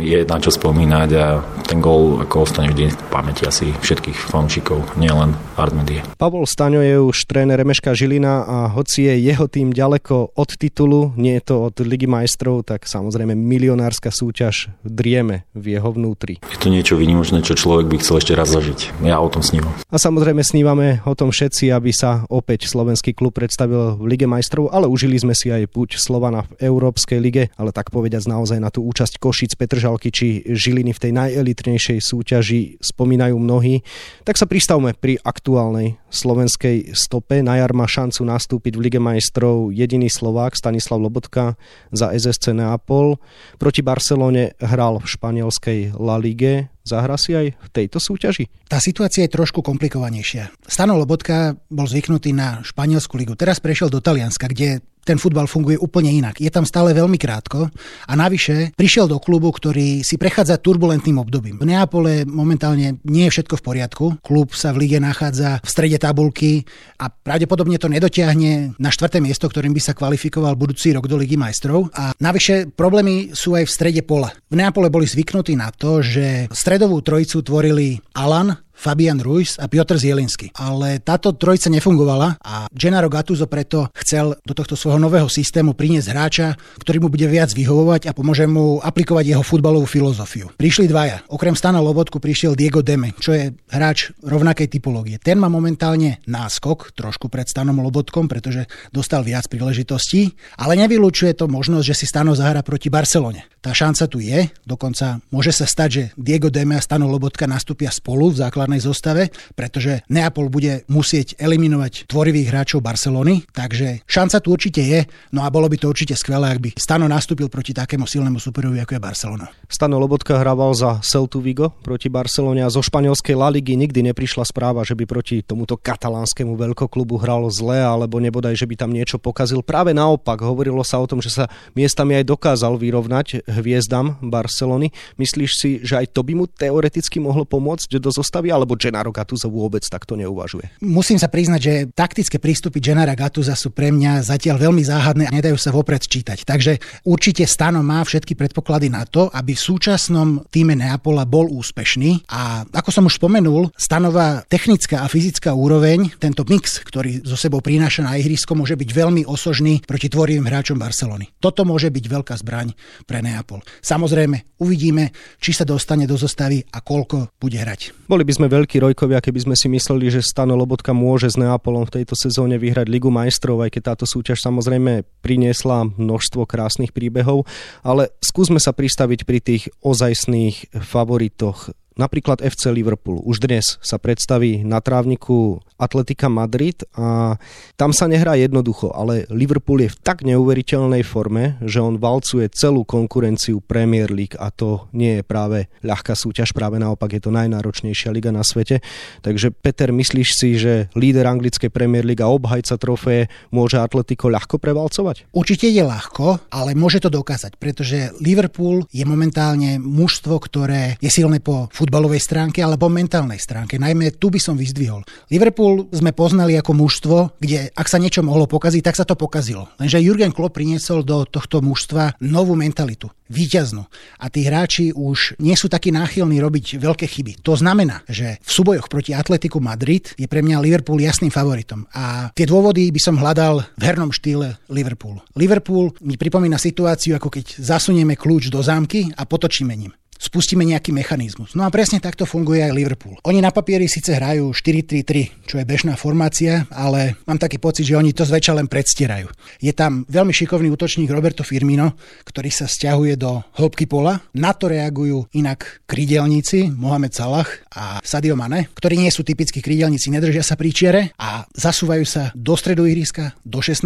je 0.00 0.18
na 0.24 0.40
čo 0.40 0.48
spomínať 0.48 1.10
a 1.20 1.44
ten 1.68 1.84
gol 1.84 2.24
ako 2.24 2.48
ostane 2.48 2.72
vždy 2.72 2.88
v 2.88 2.96
pamäti 3.12 3.44
asi 3.44 3.68
všetkých 3.84 4.16
fanúšikov, 4.32 4.96
nielen 4.96 5.36
Artmedie. 5.60 6.00
Pavol 6.16 6.48
Staňo 6.48 6.80
je 6.80 6.96
už 6.96 7.28
tréner 7.28 7.60
Remeška 7.60 7.92
Žilina 7.92 8.48
a 8.48 8.56
hoci 8.72 9.04
je 9.04 9.28
jeho 9.28 9.44
tým 9.44 9.76
ďaleko 9.76 10.32
od 10.32 10.50
titulu, 10.56 11.12
nie 11.20 11.36
je 11.36 11.52
to 11.52 11.68
od 11.68 11.76
Ligy 11.84 12.08
majstrov, 12.08 12.64
tak 12.64 12.88
samozrejme 12.88 13.36
milionárska 13.36 14.08
súťaž 14.08 14.72
drieme 14.80 15.44
v 15.52 15.76
jeho 15.76 15.92
vnútri. 15.92 16.40
Je 16.48 16.58
to 16.58 16.72
niečo 16.72 16.96
výnimočné, 16.96 17.44
čo 17.44 17.58
človek 17.58 17.90
by 17.90 17.96
chcel 18.00 18.22
ešte 18.22 18.32
raz 18.32 18.48
zažiť. 18.48 19.04
Ja 19.04 19.20
o 19.20 19.28
tom 19.28 19.44
snívam. 19.44 19.74
A 19.90 20.00
samozrejme 20.00 20.40
snívame 20.40 21.04
o 21.04 21.12
tom 21.12 21.34
všetci, 21.34 21.68
aby 21.74 21.90
sa 21.92 22.24
opäť 22.30 22.70
slovenský 22.70 23.12
klub 23.12 23.36
pred 23.36 23.49
predstavil 23.50 23.98
v 23.98 24.14
Lige 24.14 24.30
majstrov, 24.30 24.70
ale 24.70 24.86
užili 24.86 25.18
sme 25.18 25.34
si 25.34 25.50
aj 25.50 25.66
puť 25.74 25.98
Slovana 25.98 26.46
v 26.46 26.70
Európskej 26.70 27.18
lige, 27.18 27.50
ale 27.58 27.74
tak 27.74 27.90
povediať 27.90 28.30
naozaj 28.30 28.62
na 28.62 28.70
tú 28.70 28.86
účasť 28.86 29.18
Košic, 29.18 29.58
Petržalky 29.58 30.14
či 30.14 30.46
Žiliny 30.46 30.94
v 30.94 31.02
tej 31.02 31.12
najelitnejšej 31.18 31.98
súťaži 31.98 32.78
spomínajú 32.78 33.34
mnohí. 33.34 33.82
Tak 34.22 34.38
sa 34.38 34.46
pristavme 34.46 34.94
pri 34.94 35.18
aktuálnej 35.18 35.98
slovenskej 36.10 36.92
stope. 36.92 37.40
Na 37.40 37.56
jar 37.56 37.72
má 37.72 37.86
šancu 37.86 38.26
nastúpiť 38.26 38.76
v 38.76 38.82
Lige 38.84 39.00
majstrov 39.00 39.70
jediný 39.70 40.10
Slovák 40.10 40.58
Stanislav 40.58 41.00
Lobotka 41.00 41.54
za 41.94 42.10
SSC 42.10 42.52
Neapol. 42.52 43.16
Proti 43.56 43.80
Barcelone 43.80 44.58
hral 44.58 45.00
v 45.00 45.06
španielskej 45.06 45.78
La 45.96 46.18
Lige 46.18 46.68
Zahra 46.82 47.14
si 47.14 47.38
aj 47.38 47.54
v 47.54 47.68
tejto 47.70 48.02
súťaži? 48.02 48.50
Tá 48.66 48.82
situácia 48.82 49.22
je 49.22 49.30
trošku 49.30 49.62
komplikovanejšia. 49.62 50.50
Stano 50.66 50.98
Lobotka 50.98 51.54
bol 51.70 51.86
zvyknutý 51.86 52.34
na 52.34 52.66
španielsku 52.66 53.14
ligu. 53.14 53.38
Teraz 53.38 53.62
prešiel 53.62 53.92
do 53.92 54.02
Talianska, 54.02 54.50
kde 54.50 54.82
ten 55.04 55.16
futbal 55.16 55.48
funguje 55.48 55.80
úplne 55.80 56.12
inak. 56.12 56.38
Je 56.38 56.52
tam 56.52 56.68
stále 56.68 56.92
veľmi 56.92 57.16
krátko 57.16 57.68
a 58.06 58.12
navyše 58.14 58.72
prišiel 58.76 59.08
do 59.08 59.18
klubu, 59.18 59.50
ktorý 59.50 60.04
si 60.04 60.20
prechádza 60.20 60.60
turbulentným 60.60 61.18
obdobím. 61.18 61.56
V 61.60 61.68
Neapole 61.68 62.28
momentálne 62.28 63.00
nie 63.04 63.24
je 63.28 63.34
všetko 63.40 63.60
v 63.60 63.64
poriadku. 63.64 64.04
Klub 64.20 64.52
sa 64.52 64.70
v 64.70 64.86
lige 64.86 64.98
nachádza 65.00 65.60
v 65.60 65.68
strede 65.68 65.98
tabulky 65.98 66.64
a 67.00 67.08
pravdepodobne 67.08 67.80
to 67.80 67.88
nedotiahne 67.88 68.76
na 68.76 68.90
štvrté 68.92 69.18
miesto, 69.18 69.48
ktorým 69.48 69.72
by 69.72 69.82
sa 69.82 69.96
kvalifikoval 69.96 70.54
budúci 70.56 70.92
rok 70.92 71.08
do 71.08 71.16
Ligy 71.16 71.40
majstrov. 71.40 71.88
A 71.96 72.12
navyše 72.20 72.68
problémy 72.68 73.32
sú 73.32 73.56
aj 73.56 73.66
v 73.66 73.74
strede 73.74 74.02
pola. 74.04 74.32
V 74.50 74.58
Neapole 74.58 74.92
boli 74.92 75.08
zvyknutí 75.08 75.56
na 75.56 75.72
to, 75.72 76.04
že 76.04 76.46
stredovú 76.52 77.00
trojicu 77.00 77.42
tvorili 77.42 77.98
Alan, 78.16 78.52
Fabian 78.80 79.20
Ruiz 79.20 79.60
a 79.60 79.68
Piotr 79.68 80.00
Zielinsky. 80.00 80.56
Ale 80.56 81.04
táto 81.04 81.36
trojica 81.36 81.68
nefungovala 81.68 82.40
a 82.40 82.64
Gennaro 82.72 83.12
Gattuso 83.12 83.44
preto 83.44 83.92
chcel 84.00 84.40
do 84.40 84.56
tohto 84.56 84.72
svojho 84.72 84.96
nového 84.96 85.28
systému 85.28 85.76
priniesť 85.76 86.08
hráča, 86.08 86.56
ktorý 86.80 87.04
mu 87.04 87.08
bude 87.12 87.28
viac 87.28 87.52
vyhovovať 87.52 88.08
a 88.08 88.16
pomôže 88.16 88.48
mu 88.48 88.80
aplikovať 88.80 89.36
jeho 89.36 89.44
futbalovú 89.44 89.84
filozofiu. 89.84 90.48
Prišli 90.56 90.88
dvaja. 90.88 91.28
Okrem 91.28 91.52
Stana 91.52 91.84
Lobotku 91.84 92.16
prišiel 92.16 92.56
Diego 92.56 92.80
Deme, 92.80 93.12
čo 93.20 93.36
je 93.36 93.52
hráč 93.68 94.16
rovnakej 94.24 94.72
typológie. 94.72 95.20
Ten 95.20 95.36
má 95.36 95.52
momentálne 95.52 96.24
náskok 96.24 96.96
trošku 96.96 97.28
pred 97.28 97.44
Stanom 97.44 97.76
Lobotkom, 97.84 98.32
pretože 98.32 98.64
dostal 98.88 99.20
viac 99.20 99.44
príležitostí, 99.52 100.32
ale 100.56 100.80
nevylučuje 100.80 101.36
to 101.36 101.52
možnosť, 101.52 101.84
že 101.84 101.98
si 101.98 102.06
Stano 102.08 102.32
zahra 102.32 102.64
proti 102.64 102.88
Barcelone. 102.88 103.44
Tá 103.60 103.76
šanca 103.76 104.08
tu 104.08 104.24
je, 104.24 104.48
dokonca 104.64 105.20
môže 105.28 105.52
sa 105.52 105.68
stať, 105.68 105.88
že 105.92 106.02
Diego 106.16 106.48
Deme 106.48 106.80
a 106.80 106.84
Stano 106.84 107.04
Lobotka 107.12 107.44
nastúpia 107.44 107.92
spolu 107.92 108.32
v 108.32 108.40
základnej 108.70 108.80
zostave, 108.80 109.22
pretože 109.58 110.06
Neapol 110.06 110.46
bude 110.46 110.86
musieť 110.86 111.34
eliminovať 111.42 112.06
tvorivých 112.06 112.54
hráčov 112.54 112.80
Barcelony, 112.80 113.42
takže 113.50 114.06
šanca 114.06 114.36
tu 114.38 114.48
určite 114.54 114.82
je, 114.82 115.00
no 115.34 115.42
a 115.42 115.50
bolo 115.50 115.66
by 115.66 115.74
to 115.74 115.90
určite 115.90 116.14
skvelé, 116.14 116.54
ak 116.54 116.60
by 116.62 116.70
Stano 116.78 117.10
nastúpil 117.10 117.50
proti 117.50 117.74
takému 117.74 118.06
silnému 118.06 118.38
superovi, 118.38 118.78
ako 118.78 118.94
je 118.94 119.02
Barcelona. 119.02 119.46
Stano 119.66 119.98
Lobotka 119.98 120.38
hrával 120.38 120.70
za 120.78 121.02
Celtu 121.02 121.42
Vigo 121.42 121.74
proti 121.82 122.06
Barcelone 122.06 122.62
a 122.62 122.70
zo 122.70 122.82
španielskej 122.84 123.34
La 123.34 123.50
Ligy 123.50 123.74
nikdy 123.74 124.06
neprišla 124.12 124.46
správa, 124.46 124.86
že 124.86 124.94
by 124.94 125.04
proti 125.08 125.42
tomuto 125.42 125.74
katalánskemu 125.74 126.54
veľkoklubu 126.54 127.18
hral 127.18 127.50
zle 127.50 127.82
alebo 127.82 128.22
nebodaj, 128.22 128.54
že 128.54 128.68
by 128.68 128.74
tam 128.78 128.90
niečo 128.94 129.18
pokazil. 129.18 129.64
Práve 129.64 129.90
naopak, 129.96 130.42
hovorilo 130.44 130.84
sa 130.86 131.00
o 131.02 131.08
tom, 131.08 131.18
že 131.18 131.32
sa 131.32 131.44
miestami 131.74 132.20
aj 132.20 132.28
dokázal 132.28 132.76
vyrovnať 132.78 133.46
hviezdam 133.48 134.20
Barcelony. 134.22 134.92
Myslíš 135.16 135.50
si, 135.56 135.70
že 135.82 135.98
aj 136.02 136.12
to 136.14 136.20
by 136.22 136.32
mu 136.36 136.44
teoreticky 136.46 137.22
mohlo 137.22 137.48
pomôcť 137.48 137.96
do 137.96 138.10
zostavy, 138.12 138.52
alebo 138.60 138.76
Gennaro 138.76 139.08
Gattuso 139.08 139.48
vôbec 139.48 139.80
takto 139.88 140.14
neuvažuje? 140.20 140.84
Musím 140.84 141.16
sa 141.16 141.32
priznať, 141.32 141.60
že 141.60 141.72
taktické 141.88 142.36
prístupy 142.36 142.84
Gennara 142.84 143.16
Gattusa 143.16 143.56
sú 143.56 143.72
pre 143.72 143.88
mňa 143.88 144.20
zatiaľ 144.20 144.68
veľmi 144.68 144.84
záhadné 144.84 145.24
a 145.26 145.34
nedajú 145.34 145.56
sa 145.56 145.72
vopred 145.72 146.04
čítať. 146.04 146.44
Takže 146.44 146.76
určite 147.08 147.48
Stano 147.48 147.80
má 147.80 148.04
všetky 148.04 148.36
predpoklady 148.36 148.92
na 148.92 149.08
to, 149.08 149.32
aby 149.32 149.56
v 149.56 149.64
súčasnom 149.64 150.44
týme 150.52 150.76
Neapola 150.76 151.24
bol 151.24 151.48
úspešný 151.48 152.28
a 152.28 152.68
ako 152.68 152.90
som 152.92 153.08
už 153.08 153.16
spomenul, 153.16 153.72
stanová 153.78 154.44
technická 154.44 155.00
a 155.00 155.08
fyzická 155.08 155.56
úroveň, 155.56 156.12
tento 156.20 156.44
mix, 156.44 156.82
ktorý 156.84 157.24
zo 157.24 157.38
sebou 157.38 157.64
prináša 157.64 158.04
na 158.04 158.20
ihrisko, 158.20 158.52
môže 158.52 158.76
byť 158.76 158.90
veľmi 158.92 159.22
osožný 159.24 159.80
proti 159.86 160.12
tvorivým 160.12 160.44
hráčom 160.44 160.76
Barcelony. 160.76 161.30
Toto 161.38 161.62
môže 161.64 161.88
byť 161.88 162.04
veľká 162.04 162.34
zbraň 162.36 162.74
pre 163.06 163.22
Neapol. 163.22 163.62
Samozrejme, 163.80 164.60
uvidíme, 164.60 165.14
či 165.38 165.54
sa 165.54 165.62
dostane 165.62 166.04
do 166.04 166.18
zostavy 166.18 166.60
a 166.74 166.82
koľko 166.82 167.38
bude 167.38 167.56
hrať. 167.56 168.10
Boli 168.10 168.26
by 168.26 168.32
sme 168.34 168.49
veľkí 168.50 168.82
rojkovia, 168.82 169.22
keby 169.22 169.46
sme 169.46 169.54
si 169.54 169.70
mysleli, 169.70 170.10
že 170.10 170.26
Stano 170.26 170.58
Lobotka 170.58 170.90
môže 170.90 171.30
s 171.30 171.38
Neapolom 171.38 171.86
v 171.86 172.02
tejto 172.02 172.18
sezóne 172.18 172.58
vyhrať 172.58 172.90
Ligu 172.90 173.08
majstrov, 173.08 173.62
aj 173.62 173.78
keď 173.78 173.82
táto 173.94 174.04
súťaž 174.04 174.42
samozrejme 174.42 175.06
priniesla 175.22 175.86
množstvo 175.86 176.44
krásnych 176.50 176.90
príbehov, 176.90 177.46
ale 177.86 178.10
skúsme 178.18 178.58
sa 178.58 178.74
pristaviť 178.74 179.22
pri 179.22 179.38
tých 179.38 179.62
ozajstných 179.80 180.74
favoritoch 180.82 181.70
Napríklad 181.98 182.38
FC 182.38 182.70
Liverpool 182.70 183.18
už 183.26 183.42
dnes 183.42 183.76
sa 183.82 183.98
predstaví 183.98 184.62
na 184.62 184.78
trávniku 184.78 185.58
Atletika 185.74 186.30
Madrid 186.30 186.86
a 186.94 187.34
tam 187.74 187.90
sa 187.90 188.06
nehrá 188.06 188.38
jednoducho, 188.38 188.94
ale 188.94 189.26
Liverpool 189.32 189.82
je 189.82 189.90
v 189.90 190.00
tak 190.04 190.22
neuveriteľnej 190.22 191.02
forme, 191.02 191.58
že 191.64 191.82
on 191.82 191.98
valcuje 191.98 192.46
celú 192.52 192.86
konkurenciu 192.86 193.58
Premier 193.64 194.12
League 194.12 194.38
a 194.38 194.54
to 194.54 194.86
nie 194.94 195.18
je 195.18 195.22
práve 195.26 195.66
ľahká 195.82 196.14
súťaž, 196.14 196.54
práve 196.54 196.78
naopak 196.78 197.16
je 197.16 197.22
to 197.26 197.34
najnáročnejšia 197.34 198.14
liga 198.14 198.30
na 198.30 198.46
svete. 198.46 198.84
Takže 199.24 199.50
Peter, 199.50 199.90
myslíš 199.90 200.28
si, 200.36 200.60
že 200.60 200.92
líder 200.94 201.26
anglickej 201.26 201.72
Premier 201.72 202.06
League 202.06 202.22
a 202.22 202.30
obhajca 202.30 202.78
trofeje 202.78 203.32
môže 203.50 203.82
Atletico 203.82 204.30
ľahko 204.30 204.62
prevalcovať? 204.62 205.32
Určite 205.34 205.66
je 205.66 205.82
ľahko, 205.82 206.54
ale 206.54 206.78
môže 206.78 207.02
to 207.02 207.10
dokázať, 207.10 207.58
pretože 207.58 208.14
Liverpool 208.22 208.86
je 208.94 209.02
momentálne 209.02 209.80
mužstvo, 209.80 210.36
ktoré 210.38 211.00
je 211.00 211.10
silné 211.10 211.40
po 211.40 211.66
futbalovej 211.80 212.20
stránke 212.20 212.60
alebo 212.60 212.92
mentálnej 212.92 213.40
stránke. 213.40 213.80
Najmä 213.80 214.20
tu 214.20 214.28
by 214.28 214.36
som 214.36 214.60
vyzdvihol. 214.60 215.00
Liverpool 215.32 215.88
sme 215.88 216.12
poznali 216.12 216.60
ako 216.60 216.76
mužstvo, 216.76 217.16
kde 217.40 217.72
ak 217.72 217.88
sa 217.88 217.96
niečo 217.96 218.20
mohlo 218.20 218.44
pokaziť, 218.44 218.82
tak 218.84 218.98
sa 219.00 219.08
to 219.08 219.16
pokazilo. 219.16 219.72
Lenže 219.80 220.04
Jurgen 220.04 220.36
Klopp 220.36 220.60
priniesol 220.60 221.00
do 221.00 221.24
tohto 221.24 221.64
mužstva 221.64 222.20
novú 222.20 222.52
mentalitu, 222.52 223.08
víťaznú. 223.32 223.88
A 224.20 224.28
tí 224.28 224.44
hráči 224.44 224.92
už 224.92 225.40
nie 225.40 225.56
sú 225.56 225.72
takí 225.72 225.88
náchylní 225.88 226.36
robiť 226.42 226.76
veľké 226.76 227.08
chyby. 227.08 227.40
To 227.46 227.56
znamená, 227.56 228.04
že 228.04 228.36
v 228.44 228.50
súbojoch 228.50 228.92
proti 228.92 229.16
Atletiku 229.16 229.62
Madrid 229.62 230.12
je 230.20 230.28
pre 230.28 230.44
mňa 230.44 230.60
Liverpool 230.60 231.00
jasným 231.00 231.32
favoritom. 231.32 231.88
A 231.96 232.28
tie 232.36 232.44
dôvody 232.44 232.92
by 232.92 233.00
som 233.00 233.16
hľadal 233.16 233.64
v 233.80 233.82
hernom 233.86 234.12
štýle 234.12 234.60
Liverpoolu. 234.68 235.24
Liverpool 235.38 235.96
mi 236.04 236.20
pripomína 236.20 236.60
situáciu, 236.60 237.16
ako 237.16 237.32
keď 237.32 237.62
zasunieme 237.62 238.18
kľúč 238.18 238.52
do 238.52 238.60
zámky 238.60 239.08
a 239.14 239.24
potočíme 239.24 239.72
ním 239.72 239.94
spustíme 240.20 240.62
nejaký 240.68 240.92
mechanizmus. 240.92 241.56
No 241.56 241.64
a 241.64 241.72
presne 241.72 241.96
takto 241.96 242.28
funguje 242.28 242.60
aj 242.60 242.76
Liverpool. 242.76 243.16
Oni 243.24 243.40
na 243.40 243.48
papieri 243.48 243.88
síce 243.88 244.12
hrajú 244.12 244.52
4-3-3, 244.52 245.48
čo 245.48 245.56
je 245.56 245.64
bežná 245.64 245.96
formácia, 245.96 246.68
ale 246.68 247.16
mám 247.24 247.40
taký 247.40 247.56
pocit, 247.56 247.88
že 247.88 247.96
oni 247.96 248.12
to 248.12 248.28
zväčša 248.28 248.60
len 248.60 248.68
predstierajú. 248.68 249.32
Je 249.64 249.72
tam 249.72 250.04
veľmi 250.04 250.36
šikovný 250.36 250.68
útočník 250.68 251.08
Roberto 251.08 251.40
Firmino, 251.40 251.96
ktorý 252.28 252.52
sa 252.52 252.68
stiahuje 252.68 253.16
do 253.16 253.40
hĺbky 253.56 253.88
pola. 253.88 254.20
Na 254.36 254.52
to 254.52 254.68
reagujú 254.68 255.24
inak 255.32 255.80
krídelníci 255.88 256.68
Mohamed 256.68 257.16
Salah 257.16 257.48
a 257.72 258.04
Sadio 258.04 258.36
Mane, 258.36 258.68
ktorí 258.76 259.00
nie 259.00 259.08
sú 259.08 259.24
typickí 259.24 259.64
krídelníci, 259.64 260.12
nedržia 260.12 260.44
sa 260.44 260.60
pri 260.60 260.70
čiere 260.70 261.00
a 261.16 261.48
zasúvajú 261.56 262.04
sa 262.04 262.28
do 262.36 262.52
stredu 262.52 262.84
ihriska, 262.84 263.32
do 263.40 263.64
16 263.64 263.80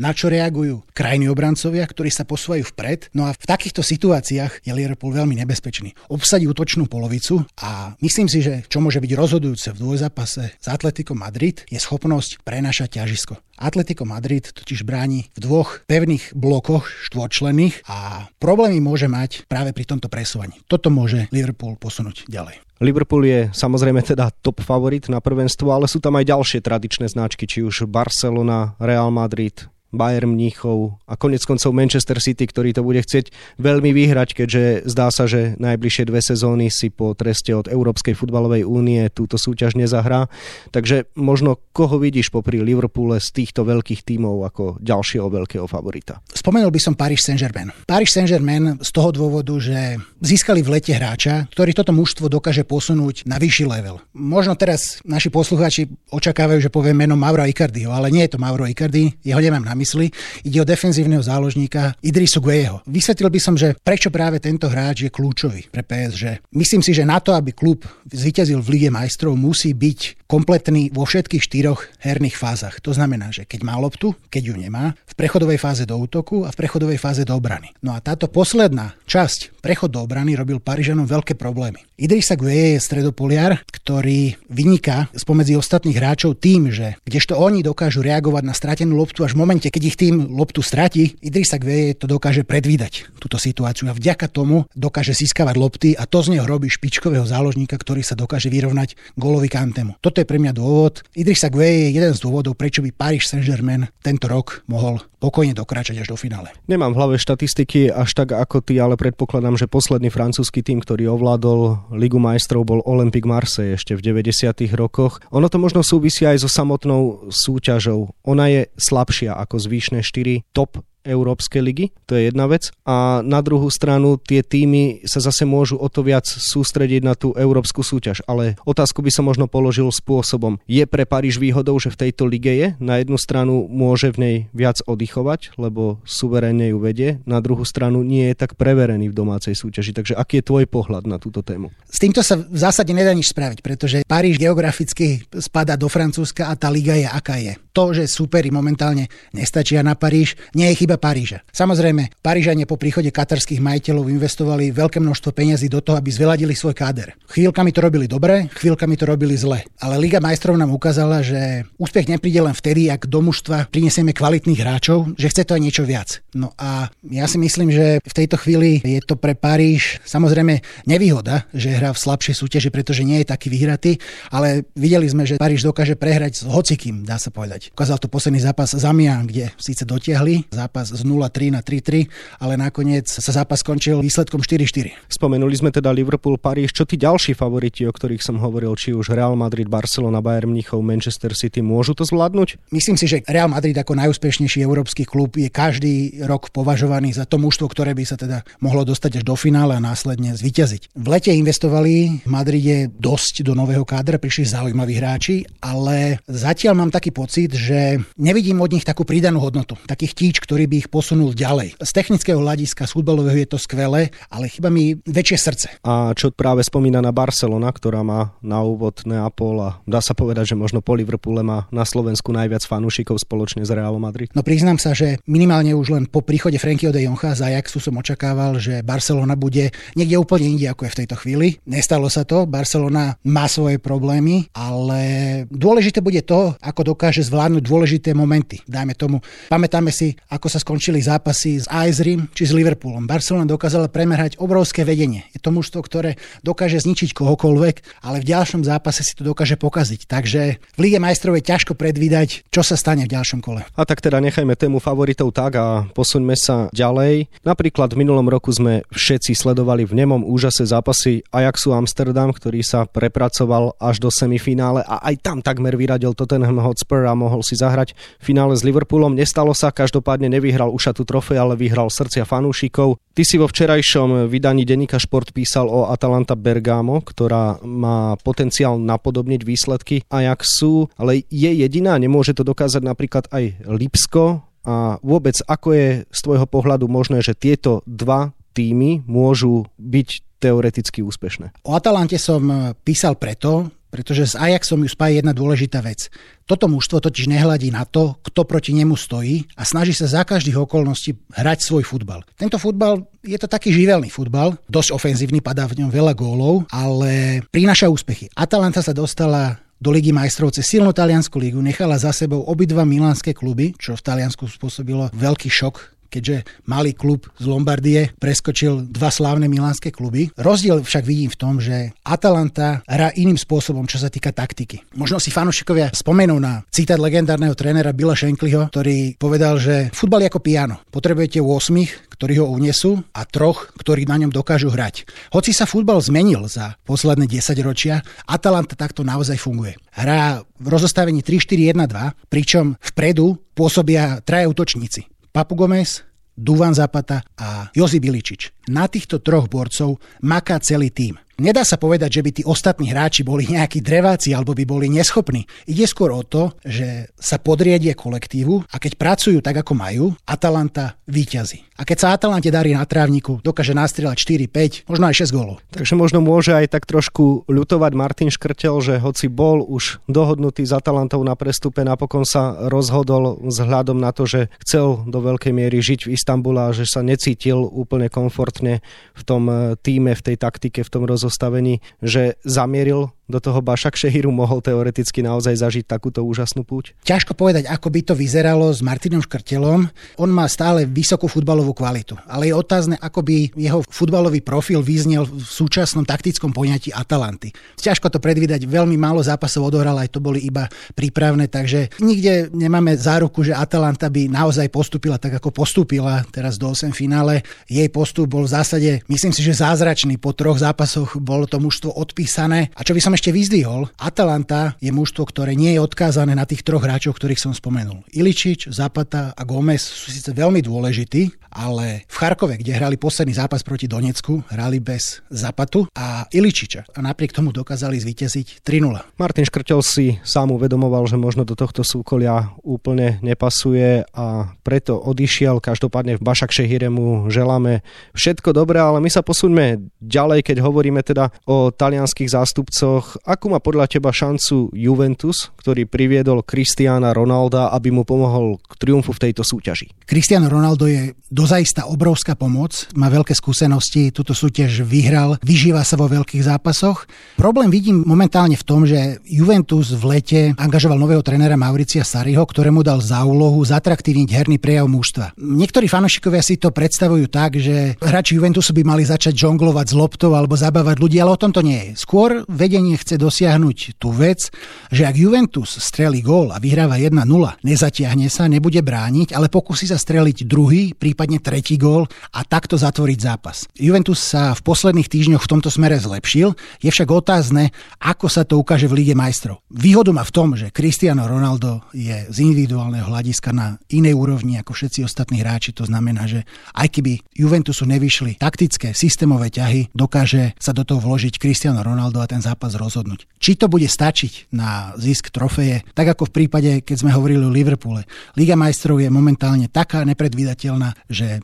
na 0.00 0.10
čo 0.10 0.26
reagujú 0.26 0.82
krajní 0.96 1.30
obrancovia, 1.30 1.86
ktorí 1.86 2.10
sa 2.10 2.26
posúvajú 2.26 2.64
vpred. 2.74 3.14
No 3.14 3.28
a 3.28 3.36
v 3.36 3.44
takýchto 3.46 3.84
situáciách 3.84 4.66
je 4.66 4.72
Liverpool 4.74 5.14
veľmi 5.14 5.38
nebezpečný. 5.38 5.67
Obsadí 6.08 6.48
útočnú 6.48 6.88
polovicu 6.88 7.44
a 7.60 7.94
myslím 8.00 8.26
si, 8.26 8.40
že 8.40 8.64
čo 8.66 8.80
môže 8.80 8.98
byť 8.98 9.12
rozhodujúce 9.12 9.76
v 9.76 9.80
dvojzápase 9.80 10.56
s 10.56 10.66
Atletico 10.66 11.12
Madrid 11.12 11.64
je 11.68 11.76
schopnosť 11.76 12.42
prenašať 12.42 13.02
ťažisko. 13.02 13.36
Atletico 13.58 14.06
Madrid 14.06 14.48
totiž 14.54 14.86
bráni 14.86 15.26
v 15.34 15.38
dvoch 15.42 15.82
pevných 15.90 16.32
blokoch 16.32 16.86
štvorčlených 17.10 17.84
a 17.90 18.30
problémy 18.38 18.78
môže 18.78 19.10
mať 19.10 19.50
práve 19.50 19.74
pri 19.74 19.84
tomto 19.84 20.06
presúvaní. 20.06 20.62
Toto 20.70 20.88
môže 20.94 21.26
Liverpool 21.34 21.74
posunúť 21.74 22.30
ďalej. 22.30 22.62
Liverpool 22.78 23.26
je 23.26 23.50
samozrejme 23.50 23.98
teda 24.06 24.30
top 24.38 24.62
favorit 24.62 25.10
na 25.10 25.18
prvenstvo, 25.18 25.74
ale 25.74 25.90
sú 25.90 25.98
tam 25.98 26.14
aj 26.14 26.30
ďalšie 26.30 26.62
tradičné 26.62 27.10
značky, 27.10 27.50
či 27.50 27.66
už 27.66 27.90
Barcelona, 27.90 28.78
Real 28.78 29.10
Madrid, 29.10 29.66
Bayern 29.88 30.36
Mníchov 30.36 31.00
a 31.08 31.16
konec 31.16 31.40
koncov 31.48 31.72
Manchester 31.72 32.20
City, 32.20 32.44
ktorý 32.44 32.76
to 32.76 32.84
bude 32.84 33.00
chcieť 33.00 33.32
veľmi 33.56 33.96
vyhrať, 33.96 34.36
keďže 34.36 34.62
zdá 34.84 35.08
sa, 35.08 35.24
že 35.24 35.56
najbližšie 35.56 36.04
dve 36.04 36.20
sezóny 36.20 36.68
si 36.68 36.92
po 36.92 37.16
treste 37.16 37.56
od 37.56 37.72
Európskej 37.72 38.12
futbalovej 38.12 38.68
únie 38.68 39.08
túto 39.08 39.40
súťaž 39.40 39.80
nezahrá. 39.80 40.28
Takže 40.76 41.08
možno 41.16 41.56
koho 41.72 41.96
vidíš 41.96 42.28
popri 42.28 42.60
Liverpoole 42.60 43.16
z 43.16 43.32
týchto 43.32 43.64
veľkých 43.64 44.04
tímov 44.04 44.44
ako 44.44 44.64
ďalšieho 44.84 45.24
veľkého 45.24 45.64
favorita? 45.64 46.20
Spomenul 46.36 46.68
by 46.68 46.80
som 46.82 46.92
Paris 46.92 47.24
Saint-Germain. 47.24 47.72
Paris 47.88 48.12
Saint-Germain 48.12 48.76
z 48.84 48.90
toho 48.92 49.08
dôvodu, 49.08 49.56
že 49.56 49.96
získali 50.20 50.60
v 50.60 50.76
lete 50.76 50.92
hráča, 50.92 51.48
ktorý 51.48 51.72
toto 51.72 51.96
mužstvo 51.96 52.28
dokáže 52.28 52.68
posunúť 52.68 53.24
na 53.24 53.40
vyšší 53.40 53.64
level. 53.64 54.04
Možno 54.12 54.52
teraz 54.52 55.00
naši 55.06 55.32
poslucháči 55.32 55.88
očakávajú, 56.12 56.60
že 56.60 56.68
poviem 56.68 57.08
meno 57.08 57.16
Mauro 57.16 57.46
Icardiho, 57.46 57.88
ale 57.88 58.12
nie 58.12 58.26
je 58.28 58.36
to 58.36 58.42
Mauro 58.42 58.68
Icardi, 58.68 59.16
jeho 59.24 59.40
nemám 59.40 59.64
na 59.64 59.77
mysli. 59.78 60.10
Ide 60.42 60.58
o 60.58 60.66
defenzívneho 60.66 61.22
záložníka 61.22 61.94
Idrisu 62.02 62.42
Guejeho. 62.42 62.82
Vysvetlil 62.90 63.30
by 63.30 63.40
som, 63.40 63.54
že 63.54 63.78
prečo 63.78 64.10
práve 64.10 64.42
tento 64.42 64.66
hráč 64.66 65.06
je 65.06 65.14
kľúčový 65.14 65.70
pre 65.70 65.86
PSG. 65.86 66.42
Myslím 66.58 66.82
si, 66.82 66.90
že 66.90 67.06
na 67.06 67.22
to, 67.22 67.30
aby 67.30 67.54
klub 67.54 67.86
zvíťazil 68.10 68.58
v 68.58 68.68
Lige 68.74 68.90
majstrov, 68.90 69.38
musí 69.38 69.70
byť 69.70 70.17
kompletný 70.28 70.92
vo 70.92 71.08
všetkých 71.08 71.40
štyroch 71.40 71.88
herných 72.04 72.36
fázach. 72.36 72.84
To 72.84 72.92
znamená, 72.92 73.32
že 73.32 73.48
keď 73.48 73.64
má 73.64 73.80
loptu, 73.80 74.12
keď 74.28 74.52
ju 74.52 74.54
nemá, 74.60 74.92
v 75.08 75.14
prechodovej 75.16 75.56
fáze 75.56 75.88
do 75.88 75.96
útoku 75.96 76.44
a 76.44 76.52
v 76.52 76.58
prechodovej 76.60 77.00
fáze 77.00 77.24
do 77.24 77.32
obrany. 77.32 77.72
No 77.80 77.96
a 77.96 78.04
táto 78.04 78.28
posledná 78.28 78.92
časť, 79.08 79.64
prechod 79.64 79.96
do 79.96 80.04
obrany, 80.04 80.36
robil 80.36 80.60
Parížanom 80.60 81.08
veľké 81.08 81.32
problémy. 81.32 81.80
Idrisa 81.98 82.38
Gueye 82.38 82.76
je 82.76 82.84
stredopoliar, 82.84 83.58
ktorý 83.66 84.38
vyniká 84.52 85.10
spomedzi 85.16 85.58
ostatných 85.58 85.98
hráčov 85.98 86.38
tým, 86.38 86.70
že 86.70 87.00
kdežto 87.02 87.34
oni 87.34 87.64
dokážu 87.64 88.04
reagovať 88.04 88.44
na 88.44 88.54
stratenú 88.54 88.94
loptu 88.94 89.24
až 89.24 89.34
v 89.34 89.42
momente, 89.42 89.66
keď 89.72 89.82
ich 89.82 89.96
tým 89.98 90.28
loptu 90.28 90.60
stratí, 90.62 91.18
Idrisa 91.24 91.58
Gveje 91.58 91.98
to 91.98 92.06
dokáže 92.06 92.44
predvídať, 92.44 93.10
túto 93.18 93.40
situáciu 93.40 93.90
a 93.90 93.96
vďaka 93.96 94.28
tomu 94.30 94.68
dokáže 94.76 95.16
získavať 95.16 95.56
lopty 95.56 95.90
a 95.96 96.04
to 96.04 96.20
z 96.22 96.36
neho 96.36 96.46
robí 96.46 96.70
špičkového 96.70 97.24
záložníka, 97.26 97.74
ktorý 97.80 98.04
sa 98.04 98.14
dokáže 98.14 98.52
vyrovnať 98.52 98.94
golovi 99.18 99.50
Kantemu. 99.50 99.98
Toto 99.98 100.17
je 100.22 100.28
pre 100.28 100.42
mňa 100.42 100.52
dôvod. 100.54 101.06
Idrisa 101.14 101.48
Gveje 101.48 101.88
je 101.88 101.94
jeden 101.94 102.12
z 102.14 102.20
dôvodov, 102.22 102.58
prečo 102.58 102.82
by 102.82 102.90
Paris 102.90 103.30
Saint-Germain 103.30 103.86
tento 104.02 104.26
rok 104.26 104.66
mohol 104.66 104.98
pokojne 105.18 105.54
dokráčať 105.54 106.02
až 106.02 106.14
do 106.14 106.16
finále. 106.18 106.54
Nemám 106.70 106.94
v 106.94 106.98
hlave 106.98 107.14
štatistiky 107.18 107.90
až 107.90 108.14
tak 108.14 108.34
ako 108.34 108.62
ty, 108.62 108.78
ale 108.78 108.94
predpokladám, 108.94 109.58
že 109.58 109.70
posledný 109.70 110.10
francúzsky 110.14 110.62
tým, 110.62 110.78
ktorý 110.82 111.10
ovládol 111.14 111.90
Ligu 111.94 112.22
majstrov, 112.22 112.66
bol 112.66 112.80
Olympique 112.86 113.26
Marseille 113.26 113.74
ešte 113.74 113.98
v 113.98 114.14
90. 114.14 114.54
rokoch. 114.78 115.18
Ono 115.34 115.46
to 115.50 115.58
možno 115.58 115.82
súvisí 115.82 116.22
aj 116.26 116.42
so 116.42 116.50
samotnou 116.50 117.30
súťažou. 117.30 118.14
Ona 118.26 118.46
je 118.50 118.60
slabšia 118.78 119.34
ako 119.34 119.58
zvyšné 119.58 120.06
4 120.06 120.46
top 120.54 120.82
Európskej 121.08 121.64
ligy, 121.64 121.90
to 122.04 122.14
je 122.14 122.28
jedna 122.28 122.44
vec. 122.44 122.68
A 122.84 123.24
na 123.24 123.40
druhú 123.40 123.72
stranu 123.72 124.20
tie 124.20 124.44
týmy 124.44 125.08
sa 125.08 125.24
zase 125.24 125.48
môžu 125.48 125.80
o 125.80 125.88
to 125.88 126.04
viac 126.04 126.28
sústrediť 126.28 127.00
na 127.00 127.16
tú 127.16 127.32
európsku 127.32 127.80
súťaž. 127.80 128.20
Ale 128.28 128.60
otázku 128.68 129.00
by 129.00 129.08
som 129.08 129.24
možno 129.24 129.48
položil 129.48 129.88
spôsobom. 129.88 130.60
Je 130.68 130.84
pre 130.84 131.08
Paríž 131.08 131.40
výhodou, 131.40 131.80
že 131.80 131.88
v 131.88 132.08
tejto 132.08 132.28
lige 132.28 132.52
je? 132.52 132.68
Na 132.76 133.00
jednu 133.00 133.16
stranu 133.16 133.64
môže 133.72 134.12
v 134.12 134.18
nej 134.20 134.36
viac 134.52 134.84
oddychovať, 134.84 135.56
lebo 135.56 136.04
suverénne 136.04 136.68
ju 136.68 136.78
vedie. 136.78 137.24
Na 137.24 137.40
druhú 137.40 137.64
stranu 137.64 138.04
nie 138.04 138.28
je 138.28 138.36
tak 138.36 138.60
preverený 138.60 139.08
v 139.08 139.16
domácej 139.16 139.56
súťaži. 139.56 139.96
Takže 139.96 140.12
aký 140.12 140.44
je 140.44 140.48
tvoj 140.52 140.68
pohľad 140.68 141.08
na 141.08 141.16
túto 141.16 141.40
tému? 141.40 141.72
S 141.88 141.96
týmto 141.96 142.20
sa 142.20 142.36
v 142.36 142.58
zásade 142.58 142.92
nedá 142.92 143.16
nič 143.16 143.32
spraviť, 143.32 143.64
pretože 143.64 144.04
Paríž 144.04 144.36
geograficky 144.36 145.24
spada 145.40 145.80
do 145.80 145.88
Francúzska 145.88 146.52
a 146.52 146.54
tá 146.58 146.68
liga 146.68 146.92
je 146.98 147.08
aká 147.08 147.40
je. 147.40 147.56
To, 147.72 147.94
že 147.94 148.10
súperi 148.10 148.50
momentálne 148.50 149.06
nestačia 149.30 149.86
na 149.86 149.94
Paríž, 149.94 150.34
nie 150.58 150.66
je 150.74 150.84
chyba 150.84 150.97
Paríža. 150.98 151.46
Samozrejme, 151.54 152.20
Parížania 152.20 152.68
po 152.68 152.76
príchode 152.76 153.08
katarských 153.08 153.62
majiteľov 153.62 154.10
investovali 154.10 154.74
veľké 154.74 154.98
množstvo 154.98 155.30
peniazí 155.32 155.70
do 155.70 155.78
toho, 155.80 155.96
aby 155.96 156.10
zveladili 156.10 156.52
svoj 156.52 156.74
káder. 156.74 157.14
Chvíľkami 157.30 157.70
to 157.72 157.80
robili 157.80 158.06
dobre, 158.10 158.50
chvíľkami 158.52 158.94
to 158.98 159.04
robili 159.06 159.38
zle. 159.38 159.62
Ale 159.78 159.96
Liga 159.96 160.18
majstrov 160.18 160.58
nám 160.58 160.74
ukázala, 160.74 161.22
že 161.22 161.64
úspech 161.78 162.10
nepríde 162.10 162.42
len 162.42 162.52
vtedy, 162.52 162.90
ak 162.90 163.06
do 163.06 163.22
mužstva 163.22 163.70
prinesieme 163.70 164.10
kvalitných 164.10 164.58
hráčov, 164.58 165.14
že 165.14 165.30
chce 165.30 165.46
to 165.46 165.54
aj 165.54 165.62
niečo 165.62 165.86
viac. 165.86 166.20
No 166.34 166.52
a 166.58 166.90
ja 167.06 167.26
si 167.30 167.38
myslím, 167.38 167.70
že 167.70 168.02
v 168.02 168.16
tejto 168.16 168.36
chvíli 168.36 168.82
je 168.82 169.00
to 169.00 169.14
pre 169.14 169.38
Paríž 169.38 170.02
samozrejme 170.02 170.60
nevýhoda, 170.84 171.46
že 171.54 171.70
hrá 171.70 171.94
v 171.94 172.02
slabšej 172.02 172.34
súťaži, 172.34 172.68
pretože 172.74 173.06
nie 173.06 173.22
je 173.22 173.30
taký 173.30 173.48
vyhratý, 173.52 174.02
ale 174.32 174.66
videli 174.74 175.06
sme, 175.06 175.28
že 175.28 175.38
Paríž 175.38 175.62
dokáže 175.62 175.94
prehrať 175.94 176.42
s 176.42 176.48
hocikým, 176.48 177.06
dá 177.06 177.20
sa 177.20 177.30
povedať. 177.30 177.70
Ukázal 177.72 178.00
to 178.00 178.10
posledný 178.10 178.42
zápas 178.42 178.72
Zamian, 178.74 179.28
kde 179.28 179.52
síce 179.60 179.84
dotiahli 179.84 180.50
zápas 180.50 180.87
z 180.94 181.02
0-3 181.04 181.54
na 181.54 181.60
3-3, 181.60 182.08
ale 182.40 182.54
nakoniec 182.56 183.08
sa 183.08 183.32
zápas 183.32 183.60
skončil 183.60 184.00
výsledkom 184.00 184.40
4-4. 184.40 185.08
Spomenuli 185.08 185.54
sme 185.56 185.70
teda 185.74 185.92
Liverpool, 185.92 186.40
Paríž. 186.40 186.72
Čo 186.72 186.88
tí 186.88 186.96
ďalší 186.96 187.34
favoriti, 187.34 187.84
o 187.84 187.92
ktorých 187.92 188.22
som 188.22 188.38
hovoril, 188.38 188.76
či 188.78 188.94
už 188.94 189.10
Real 189.10 189.34
Madrid, 189.34 189.66
Barcelona, 189.66 190.22
Bayern 190.22 190.54
Mnichov, 190.54 190.80
Manchester 190.84 191.34
City, 191.34 191.58
môžu 191.58 191.98
to 191.98 192.06
zvládnuť? 192.06 192.70
Myslím 192.70 192.94
si, 192.94 193.10
že 193.10 193.26
Real 193.26 193.50
Madrid 193.50 193.74
ako 193.74 193.98
najúspešnejší 193.98 194.62
európsky 194.62 195.02
klub 195.02 195.34
je 195.34 195.50
každý 195.50 196.22
rok 196.28 196.52
považovaný 196.54 197.16
za 197.16 197.26
to 197.26 197.40
mužstvo, 197.40 197.66
ktoré 197.66 197.96
by 197.96 198.04
sa 198.06 198.14
teda 198.14 198.46
mohlo 198.62 198.86
dostať 198.86 199.18
až 199.18 199.24
do 199.26 199.34
finále 199.34 199.74
a 199.74 199.82
následne 199.82 200.36
zvíťaziť. 200.36 200.94
V 200.94 201.06
lete 201.08 201.34
investovali 201.34 202.22
v 202.22 202.28
Madride 202.28 202.92
dosť 202.94 203.42
do 203.42 203.56
nového 203.56 203.82
kádra, 203.82 204.22
prišli 204.22 204.46
zaujímaví 204.46 204.94
hráči, 205.00 205.42
ale 205.58 206.22
zatiaľ 206.28 206.84
mám 206.84 206.94
taký 206.94 207.10
pocit, 207.10 207.50
že 207.56 207.98
nevidím 208.20 208.60
od 208.60 208.70
nich 208.70 208.84
takú 208.84 209.02
pridanú 209.02 209.42
hodnotu. 209.42 209.74
Takých 209.88 210.12
tíč, 210.14 210.34
ktorý 210.44 210.67
by 210.68 210.84
ich 210.84 210.88
posunul 210.92 211.32
ďalej. 211.32 211.80
Z 211.80 211.90
technického 211.96 212.38
hľadiska, 212.38 212.84
z 212.84 212.92
futbalového 212.92 213.40
je 213.40 213.48
to 213.48 213.58
skvelé, 213.58 214.12
ale 214.28 214.52
chyba 214.52 214.68
mi 214.68 214.94
väčšie 214.94 215.38
srdce. 215.40 215.68
A 215.82 216.12
čo 216.12 216.28
práve 216.30 216.60
spomína 216.60 217.00
na 217.00 217.10
Barcelona, 217.10 217.72
ktorá 217.72 218.04
má 218.04 218.36
na 218.44 218.60
úvod 218.60 219.02
Neapol 219.08 219.56
a 219.64 219.70
dá 219.88 220.04
sa 220.04 220.12
povedať, 220.12 220.52
že 220.52 220.60
možno 220.60 220.84
po 220.84 220.94
Liverpoole 220.94 221.40
má 221.40 221.66
na 221.72 221.88
Slovensku 221.88 222.30
najviac 222.30 222.62
fanúšikov 222.68 223.18
spoločne 223.18 223.64
s 223.64 223.72
Realom 223.72 224.04
Madrid? 224.04 224.28
No 224.36 224.44
priznám 224.44 224.76
sa, 224.76 224.92
že 224.92 225.18
minimálne 225.24 225.72
už 225.72 225.96
len 225.96 226.04
po 226.04 226.20
príchode 226.20 226.60
Frankieho 226.60 226.92
de 226.92 227.08
Joncha 227.08 227.32
z 227.32 227.48
Ajaxu 227.48 227.80
som 227.80 227.96
očakával, 227.96 228.60
že 228.60 228.84
Barcelona 228.84 229.34
bude 229.34 229.72
niekde 229.96 230.20
úplne 230.20 230.52
inde 230.52 230.68
ako 230.68 230.84
je 230.84 230.92
v 230.92 230.98
tejto 231.04 231.16
chvíli. 231.18 231.48
Nestalo 231.64 232.12
sa 232.12 232.28
to, 232.28 232.44
Barcelona 232.44 233.16
má 233.24 233.48
svoje 233.48 233.80
problémy, 233.80 234.50
ale 234.52 235.00
dôležité 235.48 236.04
bude 236.04 236.20
to, 236.26 236.52
ako 236.60 236.94
dokáže 236.94 237.24
zvládnuť 237.24 237.62
dôležité 237.64 238.10
momenty. 238.12 238.60
Dajme 238.68 238.92
tomu, 238.98 239.22
pamätáme 239.48 239.94
si, 239.94 240.12
ako 240.28 240.46
sa 240.50 240.57
skončili 240.58 241.00
zápasy 241.00 241.62
s 241.62 241.66
AS 241.70 242.02
Rim 242.02 242.28
či 242.34 242.44
s 242.44 242.52
Liverpoolom. 242.52 243.06
Barcelona 243.06 243.46
dokázala 243.46 243.88
premerať 243.88 244.36
obrovské 244.42 244.84
vedenie. 244.84 245.24
Je 245.32 245.40
to 245.40 245.54
mužstvo, 245.54 245.80
ktoré 245.82 246.18
dokáže 246.44 246.82
zničiť 246.82 247.14
kohokoľvek, 247.14 248.04
ale 248.04 248.20
v 248.20 248.28
ďalšom 248.28 248.66
zápase 248.66 249.06
si 249.06 249.14
to 249.14 249.22
dokáže 249.22 249.56
pokaziť. 249.56 250.10
Takže 250.10 250.42
v 250.58 250.78
Lige 250.78 250.98
majstrov 250.98 251.38
je 251.38 251.48
ťažko 251.48 251.78
predvídať, 251.78 252.46
čo 252.50 252.66
sa 252.66 252.74
stane 252.74 253.06
v 253.06 253.14
ďalšom 253.14 253.40
kole. 253.40 253.62
A 253.64 253.82
tak 253.86 254.02
teda 254.02 254.18
nechajme 254.18 254.58
tému 254.58 254.82
favoritov 254.82 255.30
tak 255.32 255.56
a 255.56 255.86
posuňme 255.94 256.34
sa 256.34 256.66
ďalej. 256.74 257.30
Napríklad 257.46 257.94
v 257.94 258.00
minulom 258.04 258.26
roku 258.26 258.50
sme 258.50 258.82
všetci 258.90 259.38
sledovali 259.38 259.86
v 259.86 259.94
nemom 259.94 260.26
úžase 260.26 260.66
zápasy 260.66 261.22
Ajaxu 261.30 261.70
Amsterdam, 261.72 262.34
ktorý 262.34 262.60
sa 262.66 262.84
prepracoval 262.84 263.78
až 263.78 264.02
do 264.02 264.10
semifinále 264.10 264.82
a 264.82 264.98
aj 265.06 265.14
tam 265.22 265.38
takmer 265.38 265.78
vyradil 265.78 266.12
Tottenham 266.12 266.58
Hotspur 266.58 267.06
a 267.06 267.14
mohol 267.14 267.46
si 267.46 267.54
zahrať 267.54 267.94
finále 268.18 268.58
s 268.58 268.66
Liverpoolom. 268.66 269.14
Nestalo 269.14 269.54
sa, 269.54 269.70
každopádne 269.70 270.26
nevyhral 270.48 270.72
ušatú 270.72 271.04
trofej, 271.04 271.36
ale 271.36 271.60
vyhral 271.60 271.92
srdcia 271.92 272.24
fanúšikov. 272.24 272.96
Ty 273.12 273.22
si 273.28 273.36
vo 273.36 273.44
včerajšom 273.44 274.32
vydaní 274.32 274.64
denníka 274.64 274.96
Šport 274.96 275.36
písal 275.36 275.68
o 275.68 275.92
Atalanta 275.92 276.32
Bergamo, 276.32 277.04
ktorá 277.04 277.60
má 277.68 278.16
potenciál 278.24 278.80
napodobniť 278.80 279.44
výsledky 279.44 280.08
Ajaxu, 280.08 280.88
ale 280.96 281.28
je 281.28 281.52
jediná, 281.52 282.00
nemôže 282.00 282.32
to 282.32 282.48
dokázať 282.48 282.80
napríklad 282.80 283.28
aj 283.28 283.60
Lipsko 283.68 284.40
a 284.64 284.96
vôbec 285.04 285.36
ako 285.44 285.68
je 285.76 285.88
z 286.08 286.20
tvojho 286.24 286.48
pohľadu 286.48 286.88
možné, 286.88 287.20
že 287.20 287.36
tieto 287.36 287.84
dva 287.84 288.32
týmy 288.56 289.04
môžu 289.04 289.68
byť 289.76 290.40
teoreticky 290.40 291.04
úspešné? 291.04 291.60
O 291.68 291.76
Atalante 291.76 292.16
som 292.16 292.72
písal 292.80 293.20
preto, 293.20 293.68
pretože 293.88 294.32
s 294.32 294.34
Ajaxom 294.38 294.84
ju 294.84 294.90
spája 294.92 295.20
jedna 295.20 295.32
dôležitá 295.32 295.80
vec. 295.80 296.12
Toto 296.48 296.68
mužstvo 296.68 297.04
totiž 297.04 297.28
nehľadí 297.28 297.68
na 297.72 297.84
to, 297.84 298.16
kto 298.24 298.44
proti 298.48 298.72
nemu 298.72 298.96
stojí 298.96 299.48
a 299.56 299.64
snaží 299.68 299.92
sa 299.92 300.08
za 300.08 300.24
každých 300.24 300.56
okolností 300.56 301.16
hrať 301.36 301.58
svoj 301.60 301.84
futbal. 301.84 302.24
Tento 302.36 302.56
futbal 302.56 303.04
je 303.20 303.36
to 303.36 303.48
taký 303.48 303.72
živelný 303.72 304.08
futbal, 304.08 304.56
dosť 304.68 304.96
ofenzívny, 304.96 305.44
padá 305.44 305.68
v 305.68 305.84
ňom 305.84 305.90
veľa 305.92 306.16
gólov, 306.16 306.64
ale 306.72 307.44
prináša 307.52 307.92
úspechy. 307.92 308.32
Atalanta 308.32 308.80
sa 308.80 308.96
dostala 308.96 309.60
do 309.78 309.94
Ligy 309.94 310.10
majstrov 310.10 310.50
cez 310.50 310.66
silnú 310.66 310.90
taliansku 310.90 311.38
ligu, 311.38 311.62
nechala 311.62 311.94
za 311.94 312.10
sebou 312.10 312.42
obidva 312.42 312.82
milánske 312.82 313.30
kluby, 313.30 313.78
čo 313.78 313.94
v 313.94 314.02
Taliansku 314.02 314.50
spôsobilo 314.50 315.06
veľký 315.14 315.46
šok 315.46 315.97
keďže 316.08 316.44
malý 316.66 316.96
klub 316.96 317.28
z 317.38 317.44
Lombardie 317.46 318.12
preskočil 318.16 318.88
dva 318.88 319.12
slávne 319.12 319.46
milánske 319.46 319.92
kluby. 319.92 320.32
Rozdiel 320.34 320.82
však 320.82 321.04
vidím 321.04 321.30
v 321.30 321.40
tom, 321.40 321.54
že 321.60 321.92
Atalanta 322.02 322.82
hrá 322.88 323.12
iným 323.14 323.36
spôsobom, 323.36 323.84
čo 323.86 324.00
sa 324.00 324.08
týka 324.08 324.32
taktiky. 324.32 324.82
Možno 324.96 325.20
si 325.20 325.28
fanúšikovia 325.28 325.92
spomenú 325.92 326.36
na 326.40 326.64
citát 326.72 326.98
legendárneho 326.98 327.54
trénera 327.54 327.92
Billa 327.92 328.16
Shanklyho, 328.16 328.72
ktorý 328.72 329.20
povedal, 329.20 329.60
že 329.60 329.92
futbal 329.92 330.24
je 330.24 330.30
ako 330.32 330.40
piano. 330.42 330.80
Potrebujete 330.88 331.38
8, 331.38 332.18
ktorí 332.18 332.42
ho 332.42 332.50
unesú 332.50 332.98
a 333.14 333.22
troch, 333.22 333.70
ktorí 333.78 334.02
na 334.10 334.18
ňom 334.18 334.34
dokážu 334.34 334.74
hrať. 334.74 335.06
Hoci 335.30 335.54
sa 335.54 335.70
futbal 335.70 336.02
zmenil 336.02 336.50
za 336.50 336.74
posledné 336.82 337.30
10 337.30 337.54
ročia, 337.62 338.02
Atalanta 338.26 338.74
takto 338.74 339.06
naozaj 339.06 339.38
funguje. 339.38 339.78
Hrá 339.94 340.42
v 340.42 340.66
rozostavení 340.66 341.22
3-4-1-2, 341.22 342.26
pričom 342.26 342.74
vpredu 342.82 343.38
pôsobia 343.54 344.18
traja 344.26 344.50
útočníci. 344.50 345.06
Papu 345.32 345.54
Gomez, 345.54 346.04
Duvan 346.38 346.74
Zapata 346.74 347.26
a 347.34 347.66
Jozi 347.74 347.98
Biličič. 347.98 348.70
Na 348.70 348.86
týchto 348.86 349.18
troch 349.18 349.50
borcov 349.50 349.98
maká 350.22 350.62
celý 350.62 350.94
tým. 350.94 351.18
Nedá 351.38 351.62
sa 351.62 351.78
povedať, 351.78 352.18
že 352.18 352.22
by 352.26 352.30
tí 352.34 352.42
ostatní 352.42 352.90
hráči 352.90 353.22
boli 353.22 353.46
nejakí 353.46 353.78
dreváci 353.78 354.34
alebo 354.34 354.58
by 354.58 354.66
boli 354.66 354.90
neschopní. 354.90 355.46
Ide 355.70 355.86
skôr 355.86 356.10
o 356.10 356.26
to, 356.26 356.50
že 356.66 357.14
sa 357.14 357.38
podriedie 357.38 357.94
kolektívu 357.94 358.66
a 358.66 358.76
keď 358.82 358.98
pracujú 358.98 359.38
tak, 359.38 359.62
ako 359.62 359.72
majú, 359.78 360.04
Atalanta 360.26 360.98
výťazí. 361.06 361.67
A 361.78 361.86
keď 361.86 361.96
sa 362.02 362.08
Atalante 362.10 362.50
darí 362.50 362.74
na 362.74 362.82
trávniku, 362.82 363.38
dokáže 363.38 363.70
nastrieľať 363.70 364.18
4, 364.18 364.84
5, 364.84 364.90
možno 364.90 365.04
aj 365.06 365.14
6 365.22 365.30
gólov. 365.30 365.56
Takže 365.70 365.94
možno 365.94 366.18
môže 366.18 366.50
aj 366.50 366.74
tak 366.74 366.90
trošku 366.90 367.46
ľutovať 367.46 367.92
Martin 367.94 368.34
Škrtel, 368.34 368.82
že 368.82 368.98
hoci 368.98 369.30
bol 369.30 369.62
už 369.62 370.02
dohodnutý 370.10 370.66
s 370.66 370.74
Atalantou 370.74 371.22
na 371.22 371.38
prestupe, 371.38 371.86
napokon 371.86 372.26
sa 372.26 372.66
rozhodol 372.66 373.38
vzhľadom 373.46 373.94
na 373.94 374.10
to, 374.10 374.26
že 374.26 374.50
chcel 374.58 375.06
do 375.06 375.22
veľkej 375.22 375.54
miery 375.54 375.78
žiť 375.78 376.10
v 376.10 376.18
Istambule 376.18 376.66
a 376.66 376.74
že 376.74 376.82
sa 376.82 377.06
necítil 377.06 377.62
úplne 377.62 378.10
komfortne 378.10 378.82
v 379.14 379.22
tom 379.22 379.46
eh, 379.46 379.78
týme, 379.78 380.18
v 380.18 380.24
tej 380.34 380.36
taktike, 380.36 380.82
v 380.82 380.90
tom 380.90 381.06
rozostavení, 381.06 381.78
že 382.02 382.42
zamieril 382.42 383.14
do 383.28 383.38
toho 383.38 383.60
Bašak 383.60 383.94
Šehiru 383.94 384.32
mohol 384.32 384.64
teoreticky 384.64 385.20
naozaj 385.20 385.60
zažiť 385.60 385.84
takúto 385.84 386.24
úžasnú 386.24 386.64
púť? 386.64 386.96
Ťažko 387.04 387.36
povedať, 387.36 387.68
ako 387.68 387.92
by 387.92 388.00
to 388.08 388.14
vyzeralo 388.16 388.72
s 388.72 388.80
Martinom 388.80 389.20
Škrtelom. 389.20 389.84
On 390.16 390.30
má 390.32 390.48
stále 390.48 390.88
vysokú 390.88 391.28
futbalovú 391.28 391.76
kvalitu, 391.76 392.16
ale 392.24 392.48
je 392.48 392.54
otázne, 392.56 392.96
ako 392.96 393.20
by 393.20 393.52
jeho 393.52 393.84
futbalový 393.84 394.40
profil 394.40 394.80
vyznel 394.80 395.28
v 395.28 395.44
súčasnom 395.44 396.08
taktickom 396.08 396.56
poňatí 396.56 396.88
Atalanty. 396.96 397.52
Ťažko 397.76 398.08
to 398.08 398.16
predvídať, 398.16 398.64
veľmi 398.64 398.96
málo 398.96 399.20
zápasov 399.20 399.68
odohral, 399.68 400.00
aj 400.00 400.08
to 400.08 400.24
boli 400.24 400.40
iba 400.48 400.64
prípravné, 400.96 401.52
takže 401.52 401.92
nikde 402.00 402.48
nemáme 402.56 402.96
záruku, 402.96 403.44
že 403.44 403.52
Atalanta 403.52 404.08
by 404.08 404.32
naozaj 404.32 404.72
postupila 404.72 405.20
tak, 405.20 405.36
ako 405.36 405.52
postúpila 405.52 406.24
teraz 406.32 406.56
do 406.56 406.72
8 406.72 406.96
finále. 406.96 407.44
Jej 407.68 407.92
postup 407.92 408.32
bol 408.32 408.48
v 408.48 408.56
zásade, 408.56 408.90
myslím 409.12 409.36
si, 409.36 409.44
že 409.44 409.60
zázračný. 409.60 410.16
Po 410.16 410.32
troch 410.32 410.56
zápasoch 410.56 411.20
bolo 411.20 411.44
to 411.44 411.60
mužstvo 411.60 411.92
odpísané. 411.92 412.72
A 412.72 412.80
čo 412.80 412.96
by 412.96 413.00
som 413.04 413.12
ešte 413.18 413.34
vyzdvihol, 413.34 413.90
Atalanta 413.98 414.78
je 414.78 414.94
mužstvo, 414.94 415.26
ktoré 415.26 415.58
nie 415.58 415.74
je 415.74 415.82
odkázané 415.82 416.38
na 416.38 416.46
tých 416.46 416.62
troch 416.62 416.86
hráčov, 416.86 417.18
ktorých 417.18 417.42
som 417.42 417.50
spomenul. 417.50 418.06
Iličič, 418.14 418.70
Zapata 418.70 419.34
a 419.34 419.42
Gomez 419.42 419.82
sú 419.82 420.14
síce 420.14 420.30
veľmi 420.30 420.62
dôležití, 420.62 421.47
ale 421.52 422.04
v 422.08 422.16
Charkove, 422.16 422.60
kde 422.60 422.76
hrali 422.76 422.96
posledný 423.00 423.34
zápas 423.34 423.64
proti 423.64 423.88
Donecku, 423.88 424.44
hrali 424.52 424.78
bez 424.82 425.24
Zapatu 425.32 425.88
a 425.96 426.28
Iličiča 426.28 426.94
a 426.94 426.98
napriek 427.00 427.32
tomu 427.32 427.50
dokázali 427.54 427.98
zvíťaziť 428.00 428.62
3-0. 428.64 429.18
Martin 429.20 429.46
Škrtel 429.46 429.80
si 429.80 430.20
sám 430.26 430.52
uvedomoval, 430.54 431.08
že 431.08 431.16
možno 431.16 431.46
do 431.48 431.56
tohto 431.56 431.86
súkolia 431.86 432.52
úplne 432.60 433.22
nepasuje 433.24 434.04
a 434.12 434.52
preto 434.62 434.98
odišiel. 434.98 435.60
Každopádne 435.62 436.18
v 436.18 436.24
Bašak 436.24 436.52
Šehiremu 436.52 437.32
želáme 437.32 437.80
všetko 438.12 438.52
dobré, 438.52 438.82
ale 438.82 439.00
my 439.00 439.08
sa 439.08 439.24
posuňme 439.24 439.80
ďalej, 440.02 440.44
keď 440.44 440.56
hovoríme 440.60 441.00
teda 441.04 441.30
o 441.48 441.70
talianských 441.72 442.30
zástupcoch 442.32 443.18
Akú 443.24 443.52
má 443.52 443.60
podľa 443.60 443.88
teba 443.90 444.12
šancu 444.14 444.72
Juventus, 444.72 445.52
ktorý 445.60 445.84
priviedol 445.84 446.40
Cristiana 446.44 447.12
Ronalda, 447.12 447.68
aby 447.72 447.92
mu 447.92 448.02
pomohol 448.04 448.56
k 448.64 448.72
triumfu 448.80 449.12
v 449.12 449.28
tejto 449.28 449.44
súťaži? 449.44 449.92
Cristiano 450.08 450.48
Ronaldo 450.48 450.88
je 450.88 451.12
dozajista 451.38 451.86
obrovská 451.86 452.34
pomoc, 452.34 452.90
má 452.98 453.06
veľké 453.06 453.30
skúsenosti, 453.30 454.10
túto 454.10 454.34
súťaž 454.34 454.82
vyhral, 454.82 455.38
vyžíva 455.46 455.86
sa 455.86 455.94
vo 455.94 456.10
veľkých 456.10 456.42
zápasoch. 456.42 457.06
Problém 457.38 457.70
vidím 457.70 458.02
momentálne 458.02 458.58
v 458.58 458.66
tom, 458.66 458.82
že 458.82 459.22
Juventus 459.22 459.94
v 459.94 460.18
lete 460.18 460.40
angažoval 460.58 460.98
nového 460.98 461.22
trénera 461.22 461.54
Mauricia 461.54 462.02
Sariho, 462.02 462.42
ktorému 462.42 462.82
dal 462.82 462.98
za 462.98 463.22
úlohu 463.22 463.62
zatraktívniť 463.62 464.28
herný 464.34 464.58
prejav 464.58 464.90
mužstva. 464.90 465.38
Niektorí 465.38 465.86
fanošikovia 465.86 466.42
si 466.42 466.58
to 466.58 466.74
predstavujú 466.74 467.30
tak, 467.30 467.54
že 467.54 467.94
hráči 468.02 468.34
Juventusu 468.34 468.74
by 468.74 468.82
mali 468.82 469.06
začať 469.06 469.38
žonglovať 469.38 469.86
s 469.92 469.94
loptou 469.94 470.34
alebo 470.34 470.58
zabávať 470.58 470.98
ľudí, 470.98 471.22
ale 471.22 471.36
o 471.36 471.38
tom 471.38 471.54
to 471.54 471.62
nie 471.62 471.92
je. 471.92 472.02
Skôr 472.02 472.42
vedenie 472.50 472.98
chce 472.98 473.14
dosiahnuť 473.14 474.00
tú 474.02 474.10
vec, 474.10 474.50
že 474.90 475.06
ak 475.06 475.14
Juventus 475.14 475.78
strelí 475.78 476.18
gól 476.24 476.50
a 476.50 476.58
vyhráva 476.58 476.98
1-0, 476.98 477.14
nezatiahne 477.62 478.26
sa, 478.32 478.48
nebude 478.48 478.80
brániť, 478.82 479.36
ale 479.36 479.52
pokusí 479.52 479.86
sa 479.86 480.00
streliť 480.00 480.48
druhý, 480.48 480.96
prípadne 480.96 481.27
tretí 481.36 481.76
gól 481.76 482.08
a 482.32 482.40
takto 482.48 482.80
zatvoriť 482.80 483.18
zápas. 483.20 483.68
Juventus 483.76 484.16
sa 484.16 484.56
v 484.56 484.64
posledných 484.64 485.12
týždňoch 485.12 485.44
v 485.44 485.50
tomto 485.52 485.68
smere 485.68 486.00
zlepšil, 486.00 486.56
je 486.80 486.88
však 486.88 487.12
otázne, 487.12 487.76
ako 488.00 488.32
sa 488.32 488.48
to 488.48 488.56
ukáže 488.56 488.88
v 488.88 489.04
Lige 489.04 489.12
majstrov. 489.12 489.60
Výhodu 489.68 490.16
má 490.16 490.24
v 490.24 490.32
tom, 490.32 490.56
že 490.56 490.72
Cristiano 490.72 491.28
Ronaldo 491.28 491.84
je 491.92 492.24
z 492.32 492.36
individuálneho 492.40 493.04
hľadiska 493.04 493.52
na 493.52 493.76
inej 493.92 494.16
úrovni 494.16 494.56
ako 494.56 494.72
všetci 494.72 495.04
ostatní 495.04 495.44
hráči, 495.44 495.76
to 495.76 495.84
znamená, 495.84 496.24
že 496.24 496.48
aj 496.72 496.88
keby 496.88 497.20
Juventusu 497.36 497.84
nevyšli 497.84 498.40
taktické, 498.40 498.96
systémové 498.96 499.52
ťahy, 499.52 499.92
dokáže 499.92 500.56
sa 500.56 500.72
do 500.72 500.86
toho 500.86 501.02
vložiť 501.02 501.36
Cristiano 501.36 501.82
Ronaldo 501.82 502.22
a 502.22 502.30
ten 502.30 502.40
zápas 502.40 502.78
rozhodnúť. 502.78 503.26
Či 503.42 503.58
to 503.58 503.66
bude 503.66 503.90
stačiť 503.90 504.54
na 504.54 504.94
zisk 504.94 505.34
trofeje, 505.34 505.82
tak 505.92 506.14
ako 506.14 506.30
v 506.30 506.34
prípade, 506.38 506.70
keď 506.86 506.96
sme 507.02 507.10
hovorili 507.10 507.42
o 507.42 507.50
Liverpoole. 507.50 508.06
Liga 508.38 508.54
majstrov 508.54 509.02
je 509.02 509.10
momentálne 509.10 509.66
taká 509.66 510.06
nepredvídateľná, 510.06 510.94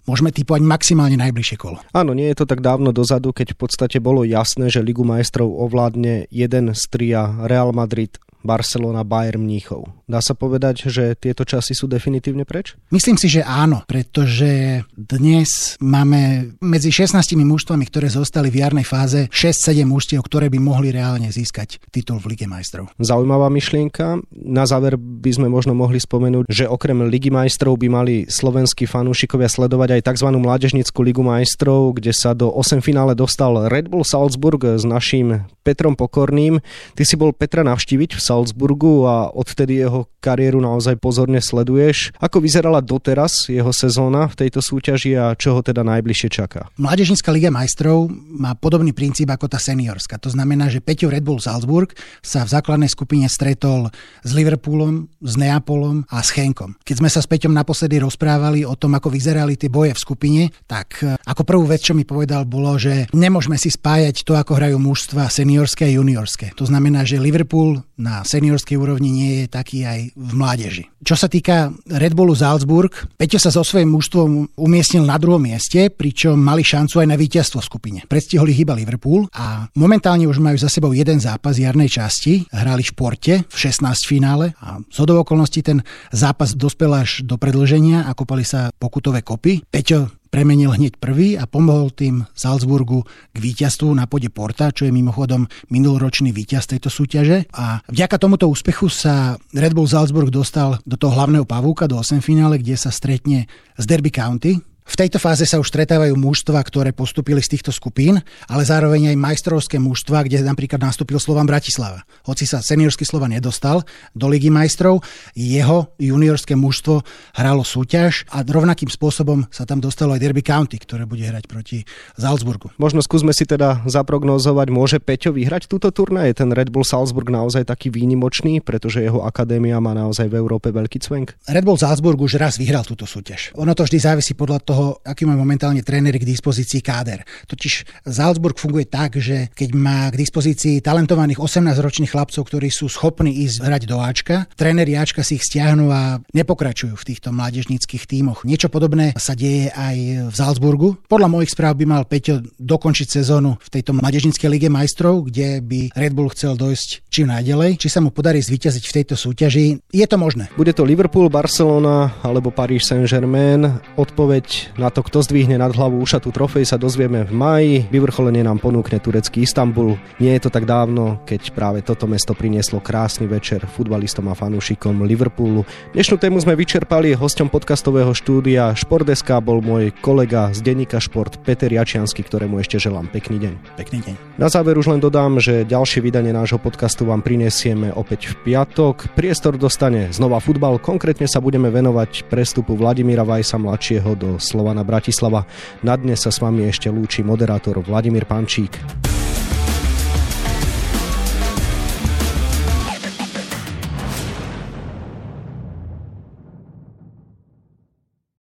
môžeme 0.05 0.31
typovať 0.31 0.63
maximálne 0.63 1.19
najbližšie 1.19 1.57
kolo. 1.59 1.79
Áno, 1.95 2.15
nie 2.15 2.29
je 2.31 2.39
to 2.43 2.47
tak 2.47 2.61
dávno 2.63 2.95
dozadu, 2.95 3.35
keď 3.35 3.55
v 3.55 3.59
podstate 3.67 3.99
bolo 3.99 4.23
jasné, 4.23 4.71
že 4.71 4.85
Ligu 4.85 5.03
majstrov 5.03 5.49
ovládne 5.49 6.31
jeden 6.31 6.75
z 6.75 6.83
tria 6.91 7.29
Real 7.47 7.75
Madrid, 7.75 8.17
Barcelona, 8.45 9.03
Bayern 9.09 9.49
Mníchov. 9.49 9.89
Dá 10.05 10.21
sa 10.21 10.37
povedať, 10.37 10.93
že 10.93 11.17
tieto 11.17 11.49
časy 11.49 11.73
sú 11.73 11.89
definitívne 11.89 12.45
preč? 12.45 12.77
Myslím 12.93 13.17
si, 13.17 13.33
že 13.33 13.41
áno, 13.41 13.81
pretože 13.89 14.85
dnes 14.93 15.81
máme 15.81 16.53
medzi 16.61 16.93
16 16.93 17.41
mužstvami, 17.41 17.89
ktoré 17.89 18.13
zostali 18.13 18.53
v 18.53 18.61
jarnej 18.61 18.85
fáze, 18.85 19.33
6-7 19.33 19.89
mužstiev, 19.89 20.21
ktoré 20.21 20.53
by 20.53 20.61
mohli 20.61 20.93
reálne 20.93 21.33
získať 21.33 21.81
titul 21.89 22.21
v 22.21 22.37
Lige 22.37 22.45
majstrov. 22.45 22.93
Zaujímavá 23.01 23.49
myšlienka. 23.49 24.21
Na 24.33 24.69
záver 24.69 25.01
by 25.01 25.31
sme 25.41 25.49
možno 25.49 25.73
mohli 25.73 25.97
spomenúť, 25.97 26.53
že 26.53 26.69
okrem 26.69 27.09
Ligy 27.09 27.33
majstrov 27.33 27.81
by 27.81 27.89
mali 27.89 28.15
slovenskí 28.29 28.85
fanúšikovia 28.85 29.49
sledovať 29.49 30.01
aj 30.01 30.05
tzv. 30.13 30.29
mládežnickú 30.37 31.01
Ligu 31.01 31.25
majstrov, 31.25 31.97
kde 31.97 32.13
sa 32.13 32.37
do 32.37 32.53
8 32.53 32.85
finále 32.85 33.17
dostal 33.17 33.73
Red 33.73 33.89
Bull 33.89 34.05
Salzburg 34.05 34.61
s 34.77 34.85
naším 34.85 35.49
Petrom 35.65 35.97
Pokorným. 35.97 36.61
Ty 36.93 37.03
si 37.07 37.15
bol 37.17 37.33
Petra 37.33 37.65
navštíviť 37.65 38.19
v 38.19 38.21
Salzburgu 38.21 39.07
a 39.07 39.33
odtedy 39.33 39.81
jeho 39.81 39.94
jeho 39.95 40.11
kariéru 40.19 40.59
naozaj 40.59 40.99
pozorne 40.99 41.39
sleduješ. 41.39 42.11
Ako 42.19 42.43
vyzerala 42.43 42.83
doteraz 42.83 43.47
jeho 43.47 43.71
sezóna 43.71 44.27
v 44.27 44.35
tejto 44.43 44.59
súťaži 44.59 45.15
a 45.15 45.39
čo 45.39 45.55
ho 45.55 45.61
teda 45.63 45.87
najbližšie 45.87 46.29
čaká? 46.35 46.67
Mládežnícka 46.75 47.31
Liga 47.31 47.55
majstrov 47.55 48.11
má 48.11 48.59
podobný 48.59 48.91
princíp 48.91 49.31
ako 49.31 49.47
tá 49.47 49.63
seniorska. 49.63 50.19
To 50.19 50.33
znamená, 50.35 50.67
že 50.67 50.83
Peťo 50.83 51.13
Red 51.13 51.23
Bull 51.23 51.39
Salzburg 51.39 51.95
sa 52.25 52.43
v 52.43 52.51
základnej 52.51 52.91
skupine 52.91 53.31
stretol 53.31 53.93
s 54.27 54.31
Liverpoolom, 54.35 55.07
s 55.23 55.35
Neapolom 55.39 56.09
a 56.11 56.19
s 56.25 56.35
Chenkom. 56.35 56.75
Keď 56.83 56.97
sme 56.99 57.11
sa 57.13 57.23
s 57.23 57.31
Peťom 57.31 57.55
naposledy 57.55 58.03
rozprávali 58.03 58.67
o 58.67 58.75
tom, 58.75 58.99
ako 58.99 59.13
vyzerali 59.13 59.55
tie 59.55 59.71
boje 59.71 59.95
v 59.95 60.03
skupine, 60.03 60.43
tak 60.67 61.05
e, 61.05 61.15
ako 61.21 61.47
prvú 61.47 61.69
vec, 61.69 61.85
čo 61.85 61.93
mi 61.93 62.09
povedal, 62.09 62.49
bolo, 62.49 62.75
že 62.81 63.07
nemôžeme 63.13 63.61
si 63.61 63.69
spájať 63.71 64.25
to, 64.25 64.35
ako 64.35 64.57
hrajú 64.57 64.81
mužstva 64.81 65.29
seniorské 65.29 65.87
a 65.87 65.95
juniorské. 65.95 66.57
To 66.57 66.65
znamená, 66.65 67.05
že 67.05 67.21
Liverpool 67.21 67.85
na 68.01 68.25
seniorskej 68.25 68.81
úrovni 68.81 69.13
nie 69.13 69.33
je 69.45 69.47
taký 69.53 69.84
aj 69.85 70.01
v 70.17 70.33
mládeži. 70.35 70.85
Čo 71.05 71.15
sa 71.15 71.29
týka 71.29 71.73
Red 71.89 72.17
Bullu 72.17 72.33
Salzburg, 72.33 72.93
Peťo 73.21 73.37
sa 73.37 73.53
so 73.53 73.61
svojím 73.61 73.93
mužstvom 73.93 74.57
umiestnil 74.57 75.05
na 75.05 75.21
druhom 75.21 75.41
mieste, 75.41 75.93
pričom 75.93 76.41
mali 76.41 76.65
šancu 76.65 77.05
aj 77.05 77.09
na 77.09 77.17
víťazstvo 77.21 77.61
v 77.61 77.69
skupine. 77.69 77.99
Predstihol 78.09 78.49
ich 78.51 78.65
iba 78.65 78.73
Liverpool 78.73 79.29
a 79.37 79.69
momentálne 79.77 80.25
už 80.25 80.41
majú 80.41 80.57
za 80.57 80.73
sebou 80.73 80.97
jeden 80.97 81.21
zápas 81.21 81.61
jarnej 81.61 81.93
časti. 81.93 82.49
Hrali 82.51 82.83
v 82.83 82.93
Porte 82.97 83.35
v 83.45 83.57
16 83.57 83.85
finále 84.09 84.57
a 84.65 84.81
z 84.81 84.99
okolností 85.05 85.61
ten 85.61 85.85
zápas 86.11 86.57
dospel 86.57 86.91
až 86.97 87.23
do 87.23 87.37
predlženia 87.37 88.09
a 88.09 88.17
kopali 88.17 88.43
sa 88.43 88.73
pokutové 88.73 89.21
kopy. 89.21 89.63
Peťo 89.69 90.24
premenil 90.35 90.75
hneď 90.75 90.99
prvý 90.99 91.39
a 91.39 91.47
pomohol 91.47 91.95
tým 91.95 92.27
Salzburgu 92.35 93.07
k 93.07 93.37
víťazstvu 93.39 93.87
na 93.95 94.11
pode 94.11 94.27
Porta, 94.35 94.75
čo 94.75 94.83
je 94.83 94.91
mimochodom 94.91 95.47
minuloročný 95.71 96.35
víťaz 96.35 96.67
tejto 96.67 96.91
súťaže. 96.91 97.47
A 97.55 97.79
vďaka 97.87 98.19
tomuto 98.19 98.51
úspechu 98.51 98.91
sa 98.91 99.39
Red 99.55 99.79
Bull 99.79 99.87
Salzburg 99.87 100.35
dostal 100.35 100.83
do 100.83 100.99
toho 100.99 101.15
hlavného 101.15 101.47
pavúka, 101.47 101.87
do 101.87 102.03
8 102.03 102.19
finále, 102.19 102.59
kde 102.59 102.75
sa 102.75 102.91
stretne 102.91 103.47
s 103.79 103.87
Derby 103.87 104.11
County, 104.11 104.59
v 104.85 105.01
tejto 105.01 105.17
fáze 105.17 105.49
sa 105.49 105.57
už 105.57 105.73
stretávajú 105.73 106.13
mužstva, 106.13 106.61
ktoré 106.61 106.93
postupili 106.93 107.41
z 107.41 107.57
týchto 107.57 107.73
skupín, 107.73 108.21
ale 108.47 108.63
zároveň 108.69 109.11
aj 109.11 109.17
majstrovské 109.17 109.81
mužstva, 109.81 110.29
kde 110.29 110.45
napríklad 110.45 110.77
nastúpil 110.77 111.17
Slovan 111.17 111.49
Bratislava. 111.49 112.05
Hoci 112.29 112.45
sa 112.45 112.61
seniorský 112.61 113.09
Slovan 113.09 113.33
nedostal 113.33 113.81
do 114.13 114.29
Ligy 114.29 114.53
majstrov, 114.53 115.01
jeho 115.33 115.89
juniorské 115.97 116.53
mužstvo 116.53 117.01
hralo 117.33 117.65
súťaž 117.65 118.29
a 118.29 118.45
rovnakým 118.45 118.93
spôsobom 118.93 119.49
sa 119.49 119.65
tam 119.65 119.81
dostalo 119.81 120.13
aj 120.13 120.21
Derby 120.21 120.45
County, 120.45 120.77
ktoré 120.77 121.09
bude 121.09 121.25
hrať 121.25 121.49
proti 121.49 121.89
Salzburgu. 122.21 122.69
Možno 122.77 123.01
skúsme 123.01 123.33
si 123.33 123.49
teda 123.49 123.81
zaprognozovať, 123.89 124.69
môže 124.69 125.01
Peťo 125.01 125.33
vyhrať 125.33 125.65
túto 125.65 125.89
turnaj? 125.97 126.45
Ten 126.45 126.53
Red 126.53 126.69
Bull 126.69 126.85
Salzburg 126.85 127.33
naozaj 127.33 127.73
taký 127.73 127.89
výnimočný, 127.89 128.61
pretože 128.61 129.01
jeho 129.01 129.25
akadémia 129.25 129.81
má 129.81 129.97
naozaj 129.97 130.29
v 130.29 130.37
Európe 130.37 130.69
veľký 130.69 131.01
cvenk? 131.01 131.41
Red 131.49 131.65
Bull 131.65 131.81
Salzburg 131.81 132.21
už 132.21 132.37
raz 132.37 132.61
vyhral 132.61 132.85
túto 132.85 133.09
súťaž. 133.09 133.57
Ono 133.57 133.73
to 133.73 133.89
vždy 133.89 133.99
závisí 133.99 134.37
podľa 134.37 134.61
toho, 134.61 134.74
toho, 134.75 134.99
aký 135.07 135.23
má 135.23 135.39
momentálne 135.39 135.87
tréner 135.87 136.19
k 136.19 136.27
dispozícii 136.27 136.83
káder. 136.83 137.23
Totiž 137.47 137.87
Salzburg 138.03 138.59
funguje 138.59 138.91
tak, 138.91 139.23
že 139.23 139.55
keď 139.55 139.71
má 139.79 140.11
k 140.11 140.19
dispozícii 140.19 140.83
talentovaných 140.83 141.39
18-ročných 141.39 142.11
chlapcov, 142.11 142.43
ktorí 142.43 142.75
sú 142.75 142.91
schopní 142.91 143.47
ísť 143.47 143.63
hrať 143.63 143.83
do 143.87 144.03
Ačka, 144.03 144.51
tréneri 144.59 144.99
Ačka 144.99 145.23
si 145.23 145.39
ich 145.39 145.47
stiahnu 145.47 145.95
a 145.95 146.19
nepokračujú 146.35 146.99
v 146.99 147.07
týchto 147.07 147.31
mládežníckých 147.31 148.03
tímoch. 148.11 148.43
Niečo 148.43 148.67
podobné 148.67 149.15
sa 149.15 149.39
deje 149.39 149.71
aj 149.71 150.27
v 150.27 150.35
Salzburgu. 150.35 150.99
Podľa 151.07 151.31
mojich 151.31 151.55
správ 151.55 151.79
by 151.79 151.87
mal 151.87 152.03
Peťo 152.03 152.43
dokončiť 152.59 153.23
sezónu 153.23 153.55
v 153.63 153.69
tejto 153.71 153.95
mládežníckej 153.95 154.51
lige 154.51 154.67
majstrov, 154.67 155.31
kde 155.31 155.63
by 155.63 155.95
Red 155.95 156.19
Bull 156.19 156.35
chcel 156.35 156.59
dojsť 156.59 157.07
čím 157.07 157.31
najďalej. 157.31 157.79
Či 157.79 157.89
sa 157.95 158.03
mu 158.03 158.11
podarí 158.11 158.43
zvíťaziť 158.43 158.83
v 158.83 158.97
tejto 158.99 159.15
súťaži, 159.15 159.79
je 159.95 160.07
to 160.11 160.17
možné. 160.19 160.51
Bude 160.59 160.75
to 160.75 160.83
Liverpool, 160.83 161.31
Barcelona 161.31 162.19
alebo 162.27 162.51
Paris 162.51 162.91
Saint-Germain. 162.91 163.79
Odpoveď 163.95 164.64
na 164.81 164.89
to, 164.89 165.05
kto 165.05 165.21
zdvihne 165.25 165.61
nad 165.61 165.73
hlavu 165.73 166.01
ušatú 166.01 166.33
trofej, 166.35 166.65
sa 166.65 166.81
dozvieme 166.81 167.25
v 167.29 167.33
maji. 167.33 167.75
Vyvrcholenie 167.89 168.43
nám 168.43 168.61
ponúkne 168.61 169.01
turecký 169.01 169.45
Istanbul. 169.45 169.97
Nie 170.19 170.37
je 170.37 170.49
to 170.49 170.51
tak 170.51 170.65
dávno, 170.67 171.21
keď 171.29 171.53
práve 171.53 171.85
toto 171.85 172.09
mesto 172.09 172.33
prinieslo 172.33 172.81
krásny 172.81 173.29
večer 173.29 173.65
futbalistom 173.65 174.29
a 174.31 174.35
fanúšikom 174.35 175.05
Liverpoolu. 175.05 175.63
Dnešnú 175.93 176.17
tému 176.17 176.41
sme 176.41 176.57
vyčerpali. 176.57 177.17
Hosťom 177.17 177.53
podcastového 177.53 178.13
štúdia 178.17 178.73
Športeska 178.73 179.39
bol 179.45 179.61
môj 179.61 179.93
kolega 180.01 180.51
z 180.51 180.65
denníka 180.65 180.99
Šport 180.99 181.41
Peter 181.45 181.69
Jačiansky, 181.71 182.25
ktorému 182.25 182.61
ešte 182.61 182.81
želám 182.81 183.09
pekný 183.13 183.41
deň. 183.41 183.55
Pekný 183.77 183.99
deň. 184.05 184.15
Na 184.41 184.51
záver 184.51 184.75
už 184.75 184.91
len 184.91 184.99
dodám, 184.99 185.39
že 185.39 185.63
ďalšie 185.63 186.03
vydanie 186.03 186.35
nášho 186.35 186.59
podcastu 186.59 187.07
vám 187.07 187.23
prinesieme 187.23 187.95
opäť 187.95 188.35
v 188.35 188.51
piatok. 188.51 189.15
Priestor 189.15 189.55
dostane 189.55 190.11
znova 190.11 190.43
futbal, 190.43 190.83
konkrétne 190.83 191.31
sa 191.31 191.39
budeme 191.39 191.71
venovať 191.71 192.27
prestupu 192.27 192.75
Vladimíra 192.75 193.23
Vajsa 193.23 193.57
mladšieho 193.57 194.11
do 194.19 194.31
Slovana 194.55 194.87
Bratislava. 194.87 195.51
Na 195.83 195.99
dnes 195.99 196.23
sa 196.23 196.31
s 196.31 196.39
vami 196.39 196.71
ešte 196.71 196.87
lúči 196.87 197.27
moderátor 197.27 197.83
Vladimír 197.83 198.23
Pančík. 198.23 198.79